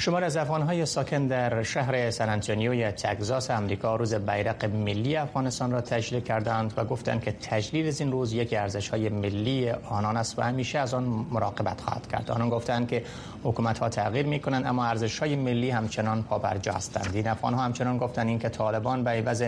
شمار 0.00 0.24
از 0.24 0.36
افغانهای 0.36 0.86
ساکن 0.86 1.26
در 1.26 1.62
شهر 1.62 2.10
سن 2.10 2.28
انتونیوی 2.28 2.90
تگزاس 2.90 3.50
امریکا 3.50 3.96
روز 3.96 4.14
بیرق 4.14 4.64
ملی 4.64 5.16
افغانستان 5.16 5.70
را 5.70 5.80
تجلیل 5.80 6.20
کردند 6.22 6.72
و 6.76 6.84
گفتند 6.84 7.22
که 7.22 7.32
تجلیل 7.32 7.86
از 7.88 8.00
این 8.00 8.12
روز 8.12 8.32
یک 8.32 8.54
ارزش 8.58 8.88
های 8.88 9.08
ملی 9.08 9.70
آنان 9.70 10.16
است 10.16 10.38
و 10.38 10.42
همیشه 10.42 10.78
از 10.78 10.94
آن 10.94 11.26
مراقبت 11.30 11.80
خواهد 11.80 12.06
کرد. 12.06 12.30
آنان 12.30 12.48
گفتند 12.48 12.88
که 12.88 13.04
حکومت 13.42 13.78
ها 13.78 13.88
تغییر 13.88 14.26
می 14.26 14.40
کنند 14.40 14.66
اما 14.66 14.86
ارزش 14.86 15.18
های 15.18 15.36
ملی 15.36 15.70
همچنان 15.70 16.22
پابرجا 16.22 16.72
هستند. 16.72 17.10
این 17.14 17.28
افغان 17.28 17.54
ها 17.54 17.62
همچنان 17.62 17.98
گفتند 17.98 18.28
اینکه 18.28 18.48
طالبان 18.48 19.04
به 19.04 19.10
عوض 19.10 19.42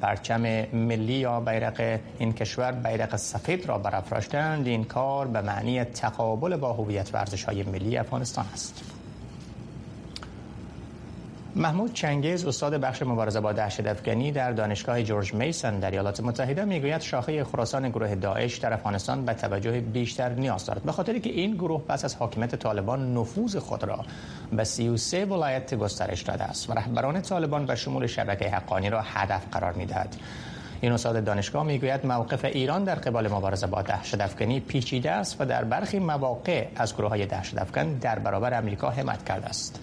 پرچم 0.00 0.40
ملی 0.72 1.12
یا 1.12 1.40
بیرق 1.40 2.00
این 2.18 2.32
کشور 2.32 2.72
بیرق 2.72 3.16
سفید 3.16 3.66
را 3.66 3.78
برافراشتند 3.78 4.66
این 4.66 4.84
کار 4.84 5.26
به 5.26 5.40
معنی 5.40 5.84
تقابل 5.84 6.56
با 6.56 6.72
هویت 6.72 7.14
و 7.14 7.16
ارزش 7.16 7.44
های 7.44 7.62
ملی 7.62 7.96
افغانستان 7.96 8.44
است. 8.52 9.01
محمود 11.56 11.92
چنگیز 11.92 12.46
استاد 12.46 12.74
بخش 12.74 13.02
مبارزه 13.02 13.40
با 13.40 13.52
دهشت 13.52 13.86
افغانی 13.86 14.32
در 14.32 14.52
دانشگاه 14.52 15.02
جورج 15.02 15.34
میسن 15.34 15.78
در 15.78 15.90
ایالات 15.90 16.20
متحده 16.20 16.64
می‌گوید 16.64 17.00
شاخه 17.00 17.44
خراسان 17.44 17.88
گروه 17.88 18.14
داعش 18.14 18.56
در 18.56 18.72
افغانستان 18.72 19.24
به 19.24 19.34
توجه 19.34 19.80
بیشتر 19.80 20.28
نیاز 20.28 20.66
دارد. 20.66 20.82
به 20.82 20.92
خاطر 20.92 21.18
که 21.18 21.30
این 21.30 21.54
گروه 21.54 21.82
پس 21.88 22.04
از 22.04 22.14
حاکمیت 22.14 22.54
طالبان 22.54 23.14
نفوذ 23.14 23.56
خود 23.56 23.84
را 23.84 24.04
به 24.52 24.64
33 24.64 25.24
ولایت 25.24 25.74
گسترش 25.74 26.22
داده 26.22 26.44
است 26.44 26.70
و 26.70 26.72
رهبران 26.72 27.20
طالبان 27.20 27.66
به 27.66 27.74
شمول 27.74 28.06
شبکه 28.06 28.50
حقانی 28.50 28.90
را 28.90 29.00
هدف 29.00 29.42
قرار 29.52 29.72
می‌دهد. 29.72 30.16
این 30.80 30.92
استاد 30.92 31.24
دانشگاه 31.24 31.64
می‌گوید 31.64 32.06
موقف 32.06 32.44
ایران 32.44 32.84
در 32.84 32.94
قبال 32.94 33.28
مبارزه 33.28 33.66
با 33.66 33.82
دهشت 33.82 34.20
افغانی 34.20 34.60
پیچیده 34.60 35.10
است 35.10 35.40
و 35.40 35.44
در 35.44 35.64
برخی 35.64 35.98
مواقع 35.98 36.66
از 36.76 36.94
گروه 36.94 37.10
های 37.10 37.26
دهشت 37.26 37.58
افغان 37.58 37.94
در 37.94 38.18
برابر 38.18 38.58
امریکا 38.58 38.90
حمایت 38.90 39.24
کرده 39.24 39.46
است. 39.46 39.80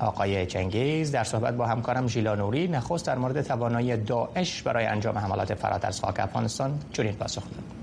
آقای 0.00 0.46
چنگیز 0.46 1.12
در 1.12 1.24
صحبت 1.24 1.54
با 1.54 1.66
همکارم 1.66 2.06
ژیلا 2.08 2.34
نوری 2.34 2.68
نخست 2.68 3.06
در 3.06 3.18
مورد 3.18 3.42
توانایی 3.42 3.96
داعش 3.96 4.62
برای 4.62 4.86
انجام 4.86 5.18
حملات 5.18 5.54
فراتر 5.54 5.88
از 5.88 6.00
خاک 6.00 6.20
افغانستان 6.20 6.78
چنین 6.92 7.12
پاسخ 7.12 7.42
داد. 7.42 7.79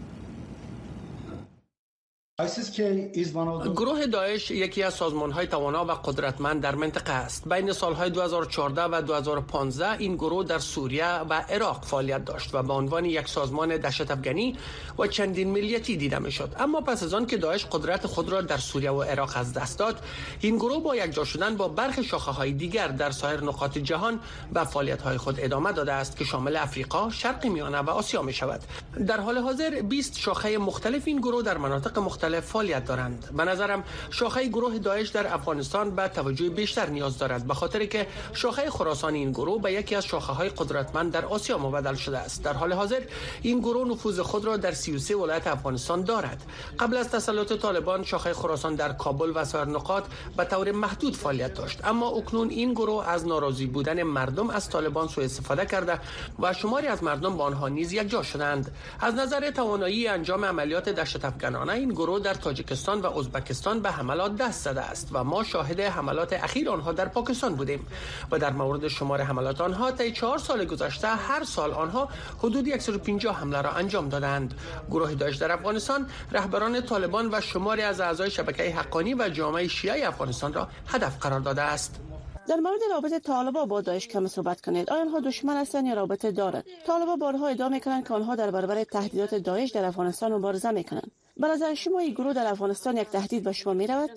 گروه 3.76 4.06
داعش 4.06 4.52
یکی 4.52 4.84
از 4.84 4.94
سازمان 4.94 5.32
های 5.32 5.48
توانا 5.48 5.86
و 5.86 5.92
قدرتمند 5.92 6.62
در 6.62 6.76
منطقه 6.76 7.14
است. 7.14 7.50
بین 7.50 7.74
سالهای 7.74 8.10
2014 8.10 8.84
و 8.84 9.02
2015 9.02 9.92
این 9.92 10.16
گروه 10.16 10.46
در 10.46 10.60
سوریه 10.60 11.06
و 11.06 11.34
عراق 11.34 11.86
فعالیت 11.86 12.26
داشت 12.26 12.56
و 12.56 12.64
به 12.64 12.74
عنوان 12.74 13.06
یک 13.06 13.28
سازمان 13.28 13.78
دهشت 13.78 14.12
افغانی 14.12 14.56
و 15.00 15.08
چندین 15.08 15.52
ملیتی 15.52 15.98
دیده 15.98 16.20
می 16.20 16.32
شد. 16.32 16.56
اما 16.60 16.82
پس 16.82 17.04
از 17.04 17.14
آن 17.14 17.26
که 17.26 17.38
داعش 17.38 17.66
قدرت 17.66 18.08
خود 18.08 18.30
را 18.30 18.42
در 18.42 18.58
سوریه 18.58 18.92
و 18.92 19.02
عراق 19.02 19.32
از 19.36 19.54
دست 19.54 19.80
داد، 19.80 20.00
این 20.40 20.56
گروه 20.56 20.84
با 20.84 20.96
یک 20.96 21.14
جا 21.14 21.24
شدن 21.24 21.56
با 21.56 21.68
برخی 21.68 22.04
شاخه 22.04 22.32
های 22.32 22.52
دیگر 22.52 22.88
در 22.88 23.12
سایر 23.12 23.42
نقاط 23.42 23.78
جهان 23.78 24.20
به 24.54 24.64
فعالیت 24.64 25.02
های 25.02 25.18
خود 25.18 25.36
ادامه 25.40 25.72
داده 25.72 25.94
است 25.94 26.18
که 26.18 26.26
شامل 26.26 26.56
افریقا، 26.56 27.10
شرق 27.10 27.46
میانه 27.46 27.78
و 27.78 27.90
آسیا 27.90 28.22
می 28.22 28.34
شود. 28.34 28.62
در 29.08 29.20
حال 29.20 29.38
حاضر 29.38 29.82
20 29.82 30.20
شاخه 30.20 30.58
مختلف 30.58 31.04
این 31.06 31.18
گروه 31.18 31.44
در 31.44 31.58
مناطق 31.58 32.00
مختلف 32.00 32.27
مختلف 32.28 32.46
فعالیت 32.46 32.86
دارند. 32.86 33.30
به 33.38 33.44
نظرم 33.44 33.84
شاخه 34.10 34.48
گروه 34.48 34.78
داعش 34.78 35.10
در 35.10 35.34
افغانستان 35.34 35.96
به 35.96 36.08
توجه 36.08 36.50
بیشتر 36.50 36.90
نیاز 36.90 37.18
دارد 37.18 37.48
به 37.48 37.54
خاطر 37.54 37.86
که 37.86 38.08
شاخه 38.34 38.70
خراسان 38.70 39.14
این 39.14 39.32
گروه 39.32 39.62
به 39.62 39.74
یکی 39.74 39.96
از 39.96 40.06
شاخه 40.06 40.34
های 40.34 40.50
قدرتمند 40.50 41.12
در 41.12 41.26
آسیا 41.26 41.58
مبدل 41.58 41.96
شده 41.96 42.18
است. 42.18 42.44
در 42.44 42.54
حال 42.54 42.74
حاضر 42.74 43.02
این 43.42 43.60
گروه 43.60 43.88
نفوذ 43.88 44.20
خود 44.20 44.46
را 44.46 44.58
در 44.58 44.72
33 44.72 45.16
ولایت 45.16 45.48
افغانستان 45.48 46.04
دارد. 46.04 46.44
قبل 46.80 46.98
از 46.98 47.10
تسلط 47.10 47.54
طالبان 47.54 48.04
شاخه 48.04 48.34
خراسان 48.34 48.76
در 48.76 48.94
کابل 48.94 49.32
و 49.36 49.46
سایر 49.46 49.66
نقاط 49.66 50.04
به 50.38 50.46
طور 50.46 50.72
محدود 50.72 51.16
فعالیت 51.16 51.54
داشت. 51.54 51.80
اما 51.84 52.08
اکنون 52.08 52.50
این 52.50 52.74
گروه 52.74 53.08
از 53.10 53.28
ناراضی 53.28 53.66
بودن 53.66 54.04
مردم 54.04 54.50
از 54.50 54.70
طالبان 54.70 55.08
سوء 55.08 55.24
استفاده 55.26 55.66
کرده 55.66 56.00
و 56.40 56.54
شماری 56.54 56.88
از 56.88 57.04
مردم 57.04 57.38
با 57.38 57.44
آنها 57.44 57.68
نیز 57.68 57.94
یکجا 57.94 58.24
شدند. 58.24 58.72
از 59.00 59.16
نظر 59.16 59.52
توانایی 59.52 60.08
انجام 60.08 60.46
عملیات 60.46 60.90
دشت 60.90 61.26
افغانانه 61.26 61.74
این 61.74 61.90
گروه 61.90 62.17
در 62.20 62.34
تاجیکستان 62.34 63.02
و 63.02 63.18
ازبکستان 63.18 63.80
به 63.80 63.92
حملات 63.92 64.36
دست 64.36 64.64
زده 64.64 64.82
است 64.82 65.10
و 65.12 65.24
ما 65.24 65.44
شاهد 65.44 65.80
حملات 65.80 66.34
اخیر 66.34 66.70
آنها 66.70 66.92
در 66.92 67.08
پاکستان 67.08 67.56
بودیم 67.56 67.88
و 68.32 68.40
در 68.40 68.54
مورد 68.54 68.88
شمار 68.88 69.22
حملات 69.22 69.62
آنها 69.62 69.92
طی 69.92 70.12
چهار 70.12 70.38
سال 70.38 70.66
گذشته 70.66 71.08
هر 71.08 71.44
سال 71.44 71.72
آنها 71.74 72.10
حدود 72.40 72.78
150 72.80 73.36
حمله 73.36 73.62
را 73.62 73.72
انجام 73.72 74.10
دادند. 74.10 74.54
گروه 74.90 75.16
داعش 75.16 75.36
در 75.36 75.52
افغانستان 75.52 76.10
رهبران 76.32 76.82
طالبان 76.82 77.30
و 77.32 77.42
شماری 77.42 77.82
از 77.82 78.02
اعضای 78.02 78.32
شبکه 78.32 78.64
حقانی 78.64 79.14
و 79.14 79.30
جامعه 79.30 79.68
شیعه 79.68 80.08
افغانستان 80.08 80.54
را 80.54 80.68
هدف 80.88 81.20
قرار 81.20 81.40
داده 81.40 81.62
است. 81.62 82.07
در 82.48 82.56
مورد 82.56 82.80
رابطه 82.92 83.20
طالبا 83.20 83.66
با 83.66 83.82
داعش 83.82 84.08
کم 84.08 84.28
صحبت 84.28 84.62
کنید. 84.62 84.90
آیا 84.90 85.02
آنها 85.02 85.20
دشمن 85.20 85.58
هستند 85.58 85.86
یا 85.86 85.94
رابطه 85.94 86.32
دارد؟ 86.32 86.66
طالبا 86.88 87.16
بارها 87.16 87.48
ادعا 87.48 87.70
می‌کنند 87.70 88.08
که 88.08 88.14
آنها 88.14 88.36
در 88.36 88.52
برابر 88.52 88.84
تهدیدات 88.84 89.36
داعش 89.36 89.72
در 89.72 89.86
افغانستان 89.86 90.34
مبارزه 90.34 90.72
می‌کنند. 90.72 91.12
به 91.38 91.48
نظر 91.48 91.74
شما 91.74 92.00
این 92.00 92.14
گروه 92.14 92.34
در 92.34 92.48
افغانستان 92.48 92.98
یک 92.98 93.10
تهدید 93.10 93.44
به 93.44 93.52
شما 93.52 93.74
می‌رود؟ 93.74 94.10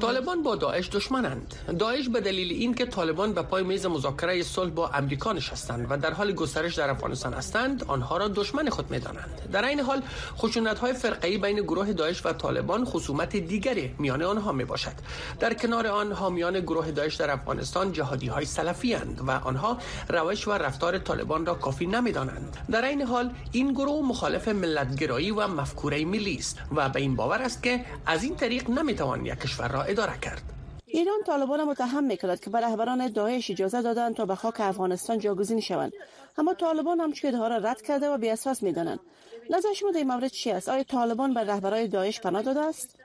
طالبان 0.00 0.42
با 0.42 0.56
داعش 0.56 0.88
دشمنند. 0.92 1.54
داعش 1.78 2.08
به 2.08 2.20
دلیل 2.20 2.52
اینکه 2.52 2.86
طالبان 2.86 3.32
به 3.32 3.42
پای 3.42 3.62
میز 3.62 3.86
مذاکره 3.86 4.42
صلح 4.42 4.70
با 4.70 4.88
امریکا 4.88 5.32
نشستند 5.32 5.86
و 5.90 5.96
در 5.96 6.12
حال 6.12 6.32
گسترش 6.32 6.74
در 6.74 6.90
افغانستان 6.90 7.34
هستند 7.34 7.84
آنها 7.84 8.16
را 8.16 8.28
دشمن 8.28 8.68
خود 8.68 8.90
می‌دانند. 8.90 9.48
در 9.52 9.64
این 9.64 9.80
حال 9.80 10.02
خشونت 10.38 10.78
های 10.78 10.92
فرقه‌ای 10.92 11.38
بین 11.38 11.56
گروه 11.56 11.92
داعش 11.92 12.26
و 12.26 12.32
طالبان 12.32 12.84
خصومت 12.84 13.36
دیگری 13.36 13.94
میان 13.98 14.22
آنها 14.22 14.52
می 14.52 14.64
باشد 14.64 14.92
در 15.40 15.54
کنار 15.54 15.86
آن 15.86 16.12
حامیان 16.12 16.60
گروه 16.60 16.90
داعش 16.90 17.14
در 17.14 17.30
افغانستان 17.30 17.92
جهادی 17.92 18.26
های 18.26 18.44
سلفی 18.44 18.94
اند 18.94 19.20
و 19.26 19.30
آنها 19.30 19.78
روش 20.08 20.48
و 20.48 20.52
رفتار 20.52 20.98
طالبان 20.98 21.46
را 21.46 21.54
کافی 21.54 21.86
نمی‌دانند. 21.86 22.56
در 22.70 22.84
این 22.84 23.02
حال 23.02 23.30
این 23.52 23.72
گروه 23.72 24.08
مخالف 24.08 24.48
ملتگرایی 24.48 25.30
و 25.30 25.46
مفکوره 25.46 26.04
ملی 26.04 26.34
است 26.34 26.58
و 26.76 26.88
به 26.88 27.00
این 27.00 27.16
باور 27.16 27.42
است 27.42 27.62
که 27.62 27.84
از 28.06 28.24
این 28.24 28.36
طریق 28.36 28.70
نمی 28.70 29.01
توان 29.02 29.26
یک 29.26 29.38
کشور 29.38 29.68
را 29.68 29.82
اداره 29.82 30.18
کرد. 30.18 30.42
ایران 30.86 31.22
طالبان 31.26 31.64
متهم 31.64 32.04
می‌کند 32.04 32.40
که 32.40 32.50
به 32.50 32.60
رهبران 32.60 33.08
داعش 33.08 33.50
اجازه 33.50 33.82
دادند 33.82 34.14
تا 34.14 34.26
به 34.26 34.34
خاک 34.34 34.60
افغانستان 34.60 35.18
جاگزین 35.18 35.60
شوند. 35.60 35.92
اما 36.38 36.54
طالبان 36.54 37.00
همچون 37.00 37.34
ادعا 37.34 37.48
را 37.48 37.56
رد 37.56 37.82
کرده 37.82 38.08
و 38.08 38.18
بی 38.18 38.28
اساس 38.30 38.62
می‌دانند. 38.62 39.00
نظر 39.50 39.72
شما 39.72 39.90
در 39.90 39.98
این 39.98 40.06
مورد 40.06 40.26
چی 40.26 40.50
است؟ 40.50 40.68
آیا 40.68 40.82
طالبان 40.82 41.34
به 41.34 41.40
رهبران 41.40 41.86
داعش 41.86 42.20
پناه 42.20 42.42
داده 42.42 42.60
است؟ 42.60 43.01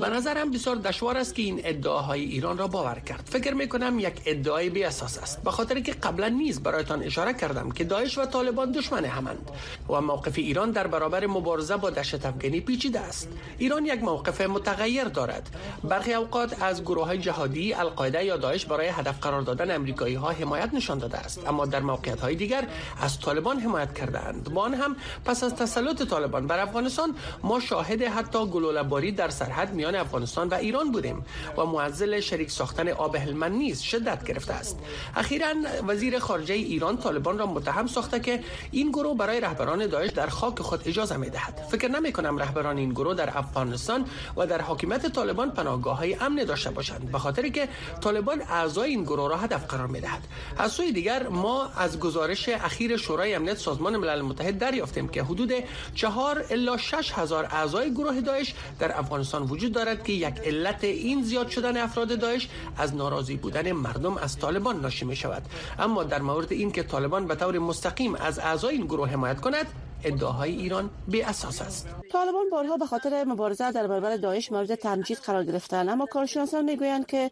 به 0.00 0.08
نظرم 0.08 0.50
بسیار 0.50 0.76
دشوار 0.76 1.16
است 1.16 1.34
که 1.34 1.42
این 1.42 1.60
ادعاهای 1.64 2.20
ایران 2.20 2.58
را 2.58 2.66
باور 2.66 2.98
کرد. 2.98 3.22
فکر 3.24 3.54
می 3.54 3.68
کنم 3.68 3.98
یک 3.98 4.22
ادعای 4.26 4.70
بی 4.70 4.84
اساس 4.84 5.18
است. 5.18 5.42
به 5.42 5.50
خاطر 5.50 5.80
که 5.80 5.92
قبلا 5.92 6.28
نیز 6.28 6.60
برایتان 6.60 7.02
اشاره 7.02 7.32
کردم 7.32 7.70
که 7.70 7.84
داعش 7.84 8.18
و 8.18 8.24
طالبان 8.24 8.72
دشمن 8.72 9.04
همند 9.04 9.50
و 9.88 10.00
موقف 10.00 10.38
ایران 10.38 10.70
در 10.70 10.86
برابر 10.86 11.26
مبارزه 11.26 11.76
با 11.76 11.90
دشت 11.90 12.26
افغانی 12.26 12.60
پیچیده 12.60 13.00
است. 13.00 13.28
ایران 13.58 13.86
یک 13.86 14.02
موقف 14.02 14.40
متغیر 14.40 15.04
دارد. 15.04 15.56
برخی 15.84 16.14
اوقات 16.14 16.62
از 16.62 16.82
گروه 16.82 17.06
های 17.06 17.18
جهادی 17.18 17.74
القاعده 17.74 18.24
یا 18.24 18.36
داعش 18.36 18.64
برای 18.64 18.88
هدف 18.88 19.20
قرار 19.20 19.42
دادن 19.42 19.74
امریکایی 19.74 20.14
ها 20.14 20.30
حمایت 20.30 20.74
نشان 20.74 20.98
داده 20.98 21.18
است. 21.18 21.48
اما 21.48 21.66
در 21.66 21.80
موقعیت 21.80 22.20
های 22.20 22.34
دیگر 22.34 22.68
از 23.00 23.20
طالبان 23.20 23.60
حمایت 23.60 23.94
کردند 23.94 24.54
با 24.54 24.62
آن 24.62 24.74
هم 24.74 24.96
پس 25.24 25.44
از 25.44 25.54
تسلط 25.54 26.02
طالبان 26.02 26.46
بر 26.46 26.58
افغانستان 26.58 27.14
ما 27.42 27.60
شاهد 27.60 28.02
حتی 28.02 28.46
باری 28.78 29.12
در 29.12 29.28
سرحد 29.28 29.74
میان 29.74 29.94
افغانستان 29.94 30.48
و 30.48 30.54
ایران 30.54 30.92
بودیم 30.92 31.24
و 31.56 31.66
معزل 31.66 32.20
شریک 32.20 32.50
ساختن 32.50 32.88
آب 32.88 33.16
هلمند 33.16 33.52
نیز 33.52 33.80
شدت 33.80 34.24
گرفته 34.24 34.52
است. 34.54 34.78
اخیرا 35.16 35.46
وزیر 35.86 36.18
خارجه 36.18 36.54
ایران 36.54 36.96
طالبان 36.98 37.38
را 37.38 37.46
متهم 37.46 37.86
ساخته 37.86 38.20
که 38.20 38.40
این 38.70 38.90
گروه 38.90 39.16
برای 39.16 39.40
رهبران 39.40 39.86
داعش 39.86 40.10
در 40.10 40.26
خاک 40.26 40.60
خود 40.60 40.82
اجازه 40.86 41.16
می 41.16 41.30
دهد 41.30 41.66
فکر 41.70 41.88
نمی 41.88 42.12
کنم 42.12 42.38
رهبران 42.38 42.76
این 42.76 42.90
گروه 42.90 43.14
در 43.14 43.38
افغانستان 43.38 44.04
و 44.36 44.46
در 44.46 44.60
حاکمیت 44.60 45.06
طالبان 45.06 45.50
پناهگاه 45.50 45.98
های 45.98 46.14
امن 46.14 46.44
داشته 46.44 46.70
باشند 46.70 47.12
به 47.12 47.18
خاطر 47.18 47.48
که 47.48 47.68
طالبان 48.00 48.42
اعضای 48.42 48.90
این 48.90 49.02
گروه 49.02 49.28
را 49.28 49.36
هدف 49.36 49.66
قرار 49.66 49.86
می 49.86 50.00
دهد 50.00 50.22
از 50.58 50.72
سوی 50.72 50.92
دیگر 50.92 51.28
ما 51.28 51.68
از 51.76 51.98
گزارش 51.98 52.48
اخیر 52.48 52.96
شورای 52.96 53.34
امنیت 53.34 53.58
سازمان 53.58 53.96
ملل 53.96 54.22
متحد 54.22 54.58
دریافتیم 54.58 55.08
که 55.08 55.22
حدود 55.22 55.52
چهار 55.94 56.44
الا 56.50 56.76
6 56.76 57.12
هزار 57.12 57.44
اعضای 57.44 57.90
گروه 57.90 58.20
داعش 58.20 58.54
در 58.78 58.98
افغانستان 58.98 59.42
وجود 59.42 59.72
دارد 59.72 60.04
که 60.04 60.12
یک 60.12 60.40
علت 60.44 60.84
این 60.84 61.22
زیاد 61.22 61.48
شدن 61.48 61.76
افراد 61.76 62.18
داعش 62.18 62.48
از 62.76 62.94
ناراضی 62.94 63.36
بودن 63.36 63.72
مردم 63.72 64.16
از 64.16 64.38
طالبان 64.38 64.80
ناشی 64.80 65.04
می 65.04 65.16
شود 65.16 65.42
اما 65.78 66.04
در 66.04 66.22
مورد 66.22 66.52
این 66.52 66.72
که 66.72 66.82
طالبان 66.82 67.26
به 67.26 67.34
طور 67.34 67.58
مستقیم 67.58 68.14
از 68.14 68.38
اعضای 68.38 68.74
این 68.76 68.86
گروه 68.86 69.08
حمایت 69.08 69.40
کند 69.40 69.66
ادعاهای 70.04 70.56
ایران 70.56 70.90
بی 71.08 71.22
اساس 71.22 71.62
است. 71.62 71.88
طالبان 72.12 72.50
بارها 72.50 72.76
به 72.76 72.86
خاطر 72.86 73.24
مبارزه 73.24 73.72
در 73.72 73.86
برابر 73.86 74.16
داعش 74.16 74.52
مورد 74.52 74.74
تمجید 74.74 75.18
قرار 75.18 75.44
گرفتند 75.44 75.88
اما 75.88 76.06
کارشناسان 76.06 76.64
می‌گویند 76.64 77.06
که 77.06 77.30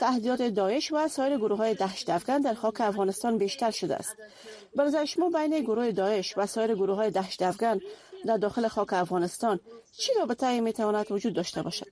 تهدیدات 0.00 0.42
داعش 0.42 0.92
و 0.92 1.08
سایر 1.08 1.36
گروه 1.36 1.58
های 1.58 1.74
دهشت 1.74 2.10
افغان 2.10 2.40
در 2.40 2.54
خاک 2.54 2.80
افغانستان 2.80 3.38
بیشتر 3.38 3.70
شده 3.70 3.96
است. 3.96 4.16
برای 4.76 5.06
شما 5.06 5.30
بین 5.30 5.60
گروه 5.60 5.90
داعش 5.90 6.38
و 6.38 6.46
سایر 6.46 6.74
گروه 6.74 6.96
های 6.96 7.10
دهشت 7.10 7.42
افغان 7.42 7.80
در 8.26 8.36
داخل 8.36 8.68
خاک 8.68 8.92
افغانستان 8.92 9.60
چی 9.92 10.12
رابطه 10.18 10.60
می 10.60 10.72
تواند 10.72 11.12
وجود 11.12 11.34
داشته 11.34 11.62
باشد؟ 11.62 11.86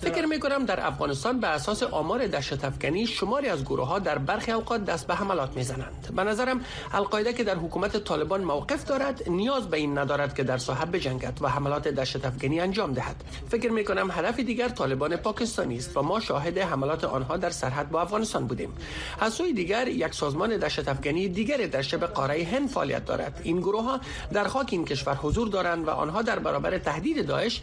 فکر 0.00 0.26
می 0.26 0.40
کنم 0.40 0.64
در 0.64 0.86
افغانستان 0.86 1.40
به 1.40 1.46
اساس 1.46 1.82
آمار 1.82 2.26
دشت 2.26 2.64
افغانی 2.64 3.06
شماری 3.06 3.48
از 3.48 3.64
گروه 3.64 3.86
ها 3.86 3.98
در 3.98 4.18
برخی 4.18 4.52
اوقات 4.52 4.84
دست 4.84 5.06
به 5.06 5.14
حملات 5.14 5.56
می‌زنند. 5.56 6.08
به 6.16 6.24
نظرم 6.24 6.64
القاعده 6.92 7.32
که 7.32 7.44
در 7.44 7.54
حکومت 7.54 7.96
طالبان 7.96 8.44
موقف 8.44 8.84
دارد 8.84 9.28
نیاز 9.28 9.68
به 9.70 9.76
این 9.76 9.98
ندارد 9.98 10.34
که 10.34 10.42
در 10.42 10.58
ساحه 10.58 10.84
بجنگد 10.84 11.38
و 11.40 11.48
حملات 11.48 11.88
دشت 11.88 12.24
افغانی 12.26 12.60
انجام 12.60 12.92
دهد. 12.92 13.24
فکر 13.50 13.70
می 13.70 13.84
کنم 13.84 14.10
هدف 14.10 14.40
دیگر 14.40 14.68
طالبان 14.68 15.16
پاکستانی 15.16 15.76
است 15.76 15.96
و 15.96 16.02
ما 16.02 16.20
شاهد 16.20 16.58
حملات 16.58 17.04
آنها 17.04 17.36
در 17.36 17.50
سرحد 17.50 17.90
با 17.90 18.00
افغانستان 18.00 18.46
بودیم. 18.46 18.72
از 19.20 19.32
سوی 19.32 19.52
دیگر 19.52 19.88
یک 19.88 20.14
سازمان 20.14 20.56
دشت 20.56 20.88
افغانی 20.88 21.28
دیگر 21.28 21.56
در 21.56 21.82
شبه 21.82 22.06
قاره 22.06 22.44
هند 22.44 22.68
فعالیت 22.68 23.04
دارد. 23.04 23.40
این 23.44 23.60
گروه 23.60 23.84
ها 23.84 24.00
در 24.32 24.44
خاک 24.44 24.68
این 24.72 24.84
کشور 24.84 25.14
حضور 25.14 25.48
دارند 25.48 25.88
و 25.88 25.90
آنها 25.90 26.22
در 26.22 26.38
برابر 26.38 26.78
تهدید 26.78 27.26
داعش 27.26 27.62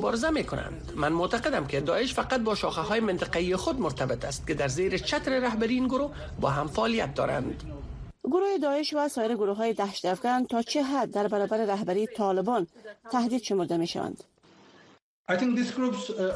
مبارزه 0.00 0.30
می 0.30 0.44
کنند 0.44 0.92
من 0.96 1.12
معتقدم 1.12 1.66
که 1.66 1.80
داعش 1.80 2.14
فقط 2.14 2.40
با 2.40 2.54
شاخه 2.54 2.80
های 2.80 3.00
منطقه‌ای 3.00 3.56
خود 3.56 3.80
مرتبط 3.80 4.24
است 4.24 4.46
که 4.46 4.54
در 4.54 4.68
زیر 4.68 4.98
چتر 4.98 5.38
رهبری 5.38 5.74
این 5.74 5.88
گروه 5.88 6.10
با 6.40 6.48
هم 6.50 6.68
فعالیت 6.68 7.14
دارند. 7.14 7.62
گروه 8.24 8.58
داعش 8.62 8.94
و 8.94 9.08
سایر 9.08 9.34
گروه 9.34 9.56
های 9.56 9.72
دهشت 9.72 10.06
تا 10.48 10.62
چه 10.62 10.82
حد 10.82 11.10
در 11.10 11.28
برابر 11.28 11.56
رهبری 11.56 12.06
طالبان 12.06 12.66
تهدید 13.12 13.42
شمرده 13.42 13.76
می 13.76 13.86
شوند 13.86 14.24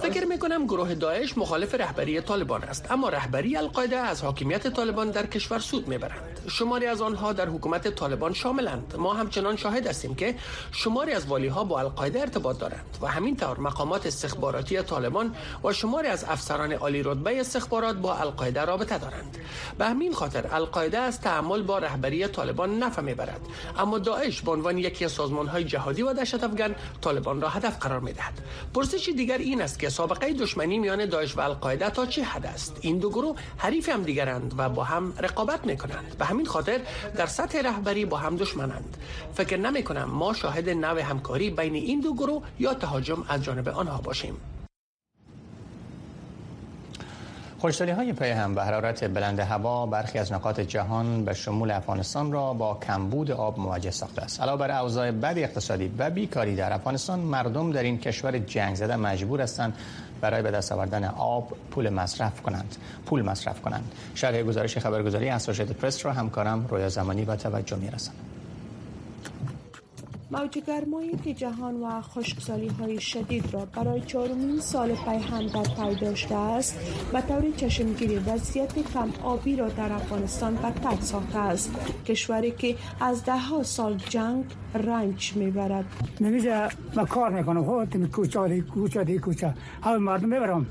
فکر 0.03 0.25
می 0.25 0.39
کنم 0.39 0.67
گروه 0.67 0.95
داعش 0.95 1.39
مخالف 1.39 1.75
رهبری 1.75 2.21
طالبان 2.21 2.65
است. 2.65 2.91
اما 2.91 3.09
رهبری 3.09 3.57
القاعده 3.57 3.97
از 3.97 4.23
حاکمیت 4.23 4.69
طالبان 4.69 5.11
در 5.11 5.27
کشور 5.27 5.59
سود 5.59 5.89
می‌برند. 5.89 6.41
شماری 6.49 6.87
از 6.87 7.03
آنها 7.03 7.33
در 7.33 7.49
حکومت 7.49 7.89
طالبان 7.89 8.33
شاملند. 8.33 8.95
ما 8.99 9.15
همچنان 9.15 9.57
شاهد 9.57 9.87
هستیم 9.87 10.15
که 10.15 10.35
شماری 10.73 11.13
از 11.13 11.27
والی 11.27 11.49
ها 11.49 11.65
با 11.65 11.81
القاعده 11.81 12.21
ارتباط 12.21 12.59
دارند 12.59 12.99
و 13.03 13.07
همین 13.07 13.37
طور 13.37 13.61
مقامات 13.61 14.07
استخباراتی 14.07 14.83
طالبان 14.83 15.35
و 15.65 15.73
شماری 15.73 16.09
از 16.09 16.25
افسران 16.25 16.73
عالی 16.73 17.03
رتبه 17.03 17.41
استخبارات 17.41 17.97
با 17.97 18.15
القاعده 18.15 18.65
رابطه 18.65 18.99
دارند. 18.99 19.39
به 19.79 19.85
همین 19.85 20.13
خاطر 20.13 20.47
القاعده 20.53 20.99
از 20.99 21.21
تعامل 21.21 21.63
با 21.63 21.79
رهبری 21.79 22.27
طالبان 22.27 22.79
نفع 22.79 23.03
می‌برد. 23.03 23.41
اما 23.79 23.99
داعش 23.99 24.43
به 24.43 24.51
عنوان 24.51 24.79
یکی 24.79 25.05
از 25.05 25.13
سازمان 25.13 25.47
های 25.47 25.65
جهادی 25.65 26.03
و 26.03 26.13
دهشت 26.13 26.45
افغان 26.45 26.75
طالبان 27.01 27.41
را 27.41 27.49
هدف 27.49 27.79
قرار 27.79 28.01
می‌دهد. 28.01 28.35
پرسش 28.85 29.09
دیگر 29.09 29.39
این 29.39 29.63
است 29.63 29.79
که 29.79 29.89
سابقه 29.89 30.33
دشمنی 30.33 30.79
میان 30.79 31.07
داعش 31.07 31.37
و 31.37 31.41
القاعده 31.41 31.91
تا 31.91 32.07
چه 32.07 32.23
حد 32.23 32.47
است؟ 32.47 32.77
این 32.81 32.99
دو 32.99 33.11
گروه 33.11 33.37
حریف 33.57 33.89
هم 33.89 34.03
دیگرند 34.03 34.55
و 34.57 34.69
با 34.69 34.85
هم 34.85 35.13
رقابت 35.19 35.67
می 35.67 35.77
کنند 35.77 36.17
به 36.19 36.25
همین 36.25 36.47
خاطر 36.47 36.81
در 37.17 37.27
سطح 37.27 37.61
رهبری 37.61 38.05
با 38.05 38.17
هم 38.17 38.37
دشمنند. 38.37 38.97
فکر 39.35 39.57
نمی 39.57 39.83
کنم 39.83 40.05
ما 40.05 40.33
شاهد 40.33 40.69
نوع 40.69 41.01
همکاری 41.01 41.51
بین 41.51 41.75
این 41.75 42.01
دو 42.01 42.15
گروه 42.15 42.43
یا 42.59 42.75
تهاجم 42.75 43.25
از 43.29 43.45
جانب 43.45 43.69
آنها 43.69 44.01
باشیم. 44.01 44.37
خشکسالی 47.65 47.91
های 47.91 48.13
پی 48.13 48.31
هم 48.31 48.55
و 48.55 48.63
حرارت 48.63 49.05
بلند 49.05 49.41
هوا 49.41 49.87
برخی 49.87 50.19
از 50.19 50.33
نقاط 50.33 50.61
جهان 50.61 51.25
به 51.25 51.35
شمول 51.35 51.71
افغانستان 51.71 52.33
را 52.33 52.53
با 52.53 52.75
کمبود 52.75 53.31
آب 53.31 53.59
مواجه 53.59 53.91
ساخته 53.91 54.23
است. 54.23 54.41
علاوه 54.41 54.59
بر 54.59 54.81
اوضاع 54.81 55.11
بد 55.11 55.35
اقتصادی 55.39 55.91
و 55.99 56.11
بیکاری 56.11 56.57
در 56.57 56.73
افغانستان 56.73 57.19
مردم 57.19 57.73
در 57.73 57.83
این 57.83 57.99
کشور 57.99 58.39
جنگ 58.39 58.75
زده 58.75 58.97
مجبور 58.97 59.41
هستند 59.41 59.77
برای 60.21 60.43
به 60.43 60.51
دست 60.51 60.73
آوردن 60.73 61.05
آب 61.05 61.53
پول 61.71 61.91
مصرف 61.91 62.43
کنند. 62.43 62.77
پول 63.07 63.23
مصرف 63.23 63.61
کنند. 63.61 63.93
شرح 64.15 64.43
گزارش 64.43 64.79
خبرگزاری 64.79 65.29
اسوسییتد 65.29 65.73
پرس 65.73 66.07
را 66.07 66.13
همکارم 66.13 66.67
رویا 66.67 66.89
زمانی 66.89 67.25
با 67.25 67.37
توجه 67.37 67.77
میرساند. 67.77 68.34
موج 70.31 70.59
گرمایی 70.59 71.35
جهان 71.35 71.75
و 71.83 72.01
خشکسالی 72.01 72.69
های 72.69 73.01
شدید 73.01 73.55
را 73.55 73.65
برای 73.65 74.01
چهارمین 74.01 74.61
سال 74.61 74.95
پی 74.95 75.17
هم 75.17 75.47
در 75.47 75.63
پی 75.63 75.95
داشته 75.95 76.35
است 76.35 76.79
به 77.13 77.21
طور 77.21 77.51
چشمگیری 77.57 78.17
وضعیت 78.17 78.79
کم 78.95 79.09
آبی 79.23 79.57
را 79.57 79.69
در 79.69 79.93
افغانستان 79.93 80.55
بدتر 80.55 81.01
ساخته 81.01 81.39
است. 81.39 81.71
کشوری 82.07 82.51
که 82.51 82.77
از 83.01 83.25
ده 83.25 83.39
ها 83.39 83.63
سال 83.63 83.97
جنگ 83.97 84.45
رنج 84.75 85.33
می‌برد. 85.37 85.85
نمیشه 86.21 86.69
ما 86.97 87.05
کار 87.05 87.31
می‌کنم. 87.31 87.65
خود 87.65 88.11
کوچه 88.11 88.61
کوچه 88.61 89.19
کوچه. 89.19 89.55
همه 89.83 89.99
مردم 89.99 90.31
ببرم. 90.31 90.67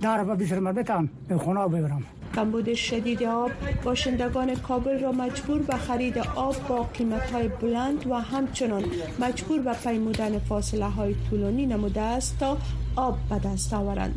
در 0.00 0.24
با 0.24 0.34
بیشتر 0.34 0.58
مردم 0.58 1.08
به 1.28 1.38
خونه 1.38 1.68
ببرم. 1.68 2.02
کمبود 2.38 2.74
شدید 2.74 3.22
آب. 3.22 3.50
باشندگان 3.84 4.54
کابل 4.54 4.98
را 4.98 5.12
مجبور 5.12 5.62
به 5.62 5.76
خرید 5.76 6.18
آب 6.18 6.68
با 6.68 6.82
قیمت 6.82 7.30
های 7.30 7.48
بلند 7.48 8.06
و 8.06 8.14
همچنان 8.14 8.84
مجبور 9.18 9.60
به 9.60 9.72
پیمودن 9.72 10.38
فاصله 10.38 10.84
های 10.84 11.14
طولانی 11.30 11.66
نموده 11.66 12.00
است 12.00 12.36
تا 12.40 12.58
آب 12.96 13.18
به 13.30 13.38
دست 13.38 13.74
آورند. 13.74 14.14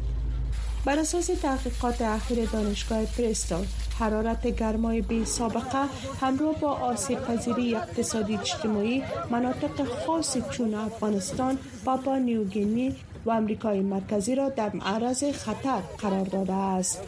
بر 0.85 0.99
اساس 0.99 1.27
تحقیقات 1.27 2.01
اخیر 2.01 2.45
دانشگاه 2.45 3.05
پرستول 3.05 3.65
حرارت 3.99 4.47
گرمای 4.47 5.01
بی 5.01 5.25
سابقه 5.25 5.85
همراه 6.21 6.55
با 6.59 6.71
آسیب 6.71 7.19
پذیری 7.19 7.75
اقتصادی 7.75 8.37
اجتماعی 8.37 9.03
مناطق 9.31 9.83
خاصی 10.05 10.43
چون 10.51 10.73
افغانستان، 10.73 11.57
پاپا 11.85 12.17
نیوگینی 12.17 12.95
و 13.25 13.31
امریکای 13.31 13.79
مرکزی 13.79 14.35
را 14.35 14.49
در 14.49 14.71
معرض 14.75 15.23
خطر 15.23 15.79
قرار 15.97 16.25
داده 16.25 16.53
است. 16.53 17.03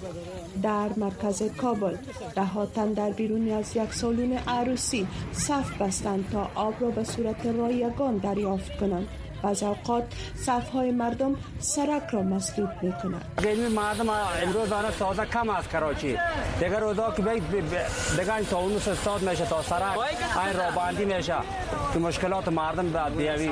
در 0.63 0.89
مرکز 0.97 1.43
کابل 1.43 1.95
ده 2.36 2.65
تن 2.76 2.93
در 2.93 3.10
بیرونی 3.10 3.52
از 3.52 3.76
یک 3.76 3.93
سالون 3.93 4.34
عروسی 4.47 5.08
صف 5.32 5.82
بستند 5.82 6.30
تا 6.32 6.49
آب 6.56 6.73
را 6.80 6.89
به 6.89 7.04
صورت 7.04 7.45
رایگان 7.45 8.17
دریافت 8.17 8.78
کنند. 8.78 9.08
بعض 9.43 9.63
اوقات 9.63 10.03
صف 10.36 10.69
های 10.69 10.91
مردم 10.91 11.36
سرک 11.60 12.03
را 12.12 12.21
مسدود 12.21 12.69
می 12.82 12.93
کنند 13.03 13.25
مردم 13.75 14.10
امروز 14.43 14.71
آن 14.71 14.91
سازه 14.99 15.25
کم 15.25 15.49
از 15.49 15.67
کراچی. 15.67 16.17
دیگر 16.60 16.79
روزا 16.79 17.12
که 17.12 17.21
بید 17.21 17.43
دیگر 17.49 18.36
این 18.36 18.45
تا 18.45 18.60
اونو 18.60 18.75
استاد 18.75 19.21
میشه 19.29 19.45
تا 19.45 19.62
سرک 19.62 19.97
این 19.99 20.58
را 20.58 20.71
باندی 20.75 21.06
میشه. 21.06 21.36
که 21.93 21.99
مشکلات 21.99 22.47
مردم 22.47 23.15
بیاوی. 23.17 23.49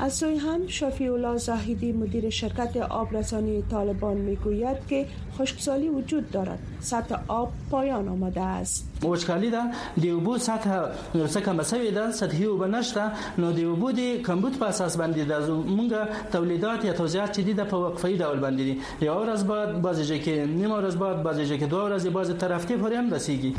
از 0.00 0.14
سوی 0.14 0.36
هم 0.36 0.66
شفی 0.66 1.08
الله 1.08 1.36
زاهدی 1.36 1.92
مدیر 1.92 2.30
شرکت 2.30 2.76
آبرسانی 2.76 3.62
طالبان 3.70 4.16
می‌گوید 4.16 4.76
که 4.88 5.06
خشکسالی 5.38 5.88
وجود 5.88 6.30
دارد. 6.30 6.58
سطح 6.80 7.16
آب 7.28 7.52
پایان 7.70 8.08
آمده 8.08 8.40
است. 8.40 8.97
وچکالی 9.02 9.50
ده. 9.50 9.62
د 10.02 10.04
اوبو 10.06 10.38
سطح 10.38 11.40
کم 11.46 11.62
شوې 11.62 11.90
ده 11.98 12.12
سطحي 12.20 12.44
اوبه 12.44 12.66
نشته. 12.66 13.12
نو 13.38 13.52
د 13.52 13.60
اوبو 13.70 13.92
د 13.92 14.22
کمبود 14.28 14.58
په 14.58 14.66
اساس 14.72 14.96
باندې 15.00 15.22
د 15.30 15.32
مونږ 15.76 15.90
تولیدات 16.32 16.84
یا 16.84 16.92
توزیعات 16.92 17.30
چې 17.36 17.40
دي 17.46 17.54
د 17.60 17.62
په 17.70 17.76
وقفه 17.84 18.08
ډول 18.22 18.38
باندې 18.44 18.62
دي. 18.68 18.74
یو 19.06 19.16
ورځ 19.22 19.40
بعد 19.50 19.68
بعضی 19.82 20.04
ځای 20.10 20.20
کې 20.24 20.34
نیم 20.60 20.70
ورځ 20.70 20.96
بعد 21.02 21.22
بعضی 21.22 21.44
ځای 21.46 21.58
کې 21.60 21.66
دوه 21.72 21.82
ورځې 21.88 22.08
بعضی 22.16 22.32
طرفتی 22.44 22.74
پورې 22.82 22.94
هم 23.00 23.14
رسیږي. 23.14 23.52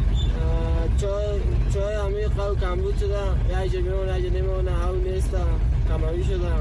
چای 1.02 1.40
چای 1.74 1.96
عمیق 1.96 2.40
و 2.40 2.56
کمبود 2.56 2.96
شده. 2.98 3.24
یا 3.52 3.60
یا 3.66 3.80
نمیمونه 4.30 4.88
او 4.90 4.96
نیست 4.96 5.34
کماوی 5.90 6.24
شده. 6.24 6.54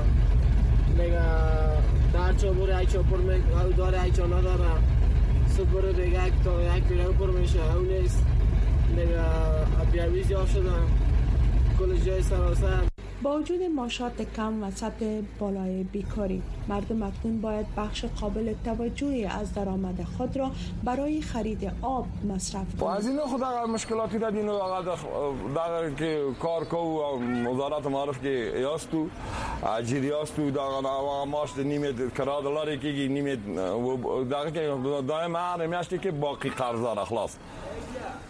دیگه 0.99 1.27
در 2.13 2.33
چابور 2.41 2.69
یک 2.83 2.97
می 2.97 3.35
او 3.63 3.73
داره 3.77 4.09
یک 4.09 4.17
چا 4.17 4.27
نداره. 4.27 4.73
صبح 5.57 5.67
برو 5.73 5.93
دیگه 5.93 6.27
یک 6.27 6.33
تا 6.45 6.77
یک 6.77 6.85
پیره 6.85 7.05
پر 7.05 7.31
میشه. 7.31 7.77
او 7.77 7.83
نیست 7.83 8.25
کل 11.79 11.97
جای 11.97 12.23
سراسر. 12.23 12.89
با 13.23 13.39
وجود 13.39 13.63
ماشات 13.63 14.23
کم 14.37 14.63
و 14.63 14.71
سطح 14.71 15.21
بالای 15.39 15.83
بیکاری 15.83 16.43
مردم 16.69 17.03
اکنون 17.03 17.41
باید 17.41 17.67
بخش 17.77 18.05
قابل 18.21 18.55
توجهی 18.65 19.25
از 19.25 19.55
درآمد 19.55 20.07
خود 20.17 20.37
را 20.37 20.51
برای 20.85 21.23
خرید 21.23 21.73
آب 21.83 22.07
مصرف 22.29 22.81
کنند 22.81 22.97
از 22.97 23.07
این 23.07 23.19
خود 23.19 23.45
مشکلاتی 23.45 24.19
را 24.19 24.31
دینو 24.31 24.59
در 25.55 25.91
که 25.91 26.23
کار 26.41 26.65
کو 26.65 26.77
وزارت 27.47 27.87
معرف 27.87 28.23
که 28.23 28.29
یاستو 28.61 29.07
اجیر 29.79 30.05
یاستو 30.05 30.51
دا 30.51 31.25
ماش 31.25 31.57
نیمه 31.57 31.93
کرا 32.19 32.41
دلار 32.41 32.77
کی 32.77 33.09
نیمه 33.09 33.37
دا 34.31 34.51
که 34.51 34.75
دائم 35.09 35.37
هر 35.37 35.67
میاشتی 35.67 35.99
که 35.99 36.11
باقی 36.11 36.51
قرض 36.51 36.81
را 36.81 37.05
خلاص. 37.05 37.37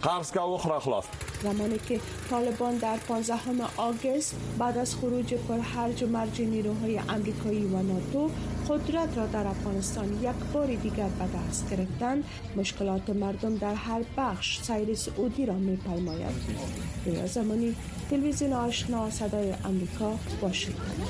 قرض 0.01 0.31
که 0.31 0.41
اخرى 0.41 0.79
خلاص 0.79 1.03
زمانی 1.43 1.77
که 1.87 1.99
طالبان 2.29 2.77
در 2.77 2.97
15 2.97 3.35
آگوست 3.77 4.35
بعد 4.59 4.77
از 4.77 4.95
خروج 4.95 5.33
پرحرج 5.33 6.03
و 6.03 6.07
مرج 6.07 6.41
نیروهای 6.41 6.99
امریکایی 7.09 7.65
و 7.65 7.81
ناتو 7.81 8.29
قدرت 8.69 9.17
را 9.17 9.25
در 9.25 9.47
افغانستان 9.47 10.13
یک 10.13 10.53
بار 10.53 10.67
دیگر 10.67 11.07
به 11.07 11.25
دست 11.37 11.69
گرفتند. 11.69 12.23
مشکلات 12.55 13.09
مردم 13.09 13.55
در 13.55 13.73
هر 13.73 14.01
بخش 14.17 14.61
سیر 14.61 14.95
سعودی 14.95 15.45
را 15.45 15.53
می 15.53 15.75
پیماید 15.75 16.35
زمانی 17.25 17.75
تلویزیون 18.09 18.53
آشنا 18.53 19.09
صدای 19.09 19.53
امریکا 19.65 20.11
واشنگتن. 20.41 21.03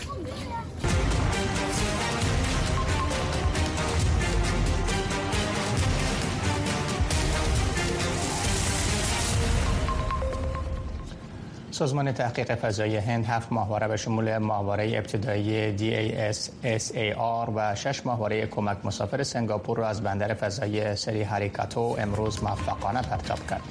سازمان 11.79 12.11
تحقیق 12.11 12.55
فضایی 12.55 12.97
هند 12.97 13.25
هفت 13.25 13.51
ماهواره 13.51 13.87
به 13.87 13.97
شمول 13.97 14.37
ماهواره 14.37 14.97
ابتدایی 14.97 15.77
DASAR 15.77 17.49
و 17.55 17.75
شش 17.75 18.05
ماهواره 18.05 18.47
کمک 18.47 18.77
مسافر 18.83 19.23
سنگاپور 19.23 19.77
را 19.77 19.87
از 19.87 20.01
بندر 20.03 20.33
فضایی 20.33 20.95
سری 20.95 21.21
هریکاتو 21.23 21.95
امروز 21.99 22.43
موفقانه 22.43 23.01
پرتاب 23.01 23.47
کرد. 23.49 23.61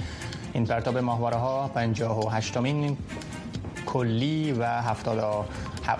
این 0.53 0.67
پرتاب 0.67 0.99
ماهواره 0.99 1.37
ها 1.37 1.69
58 1.69 2.57
مین 2.57 2.97
کلی 3.89 4.53
و 4.53 4.65
70 4.65 5.19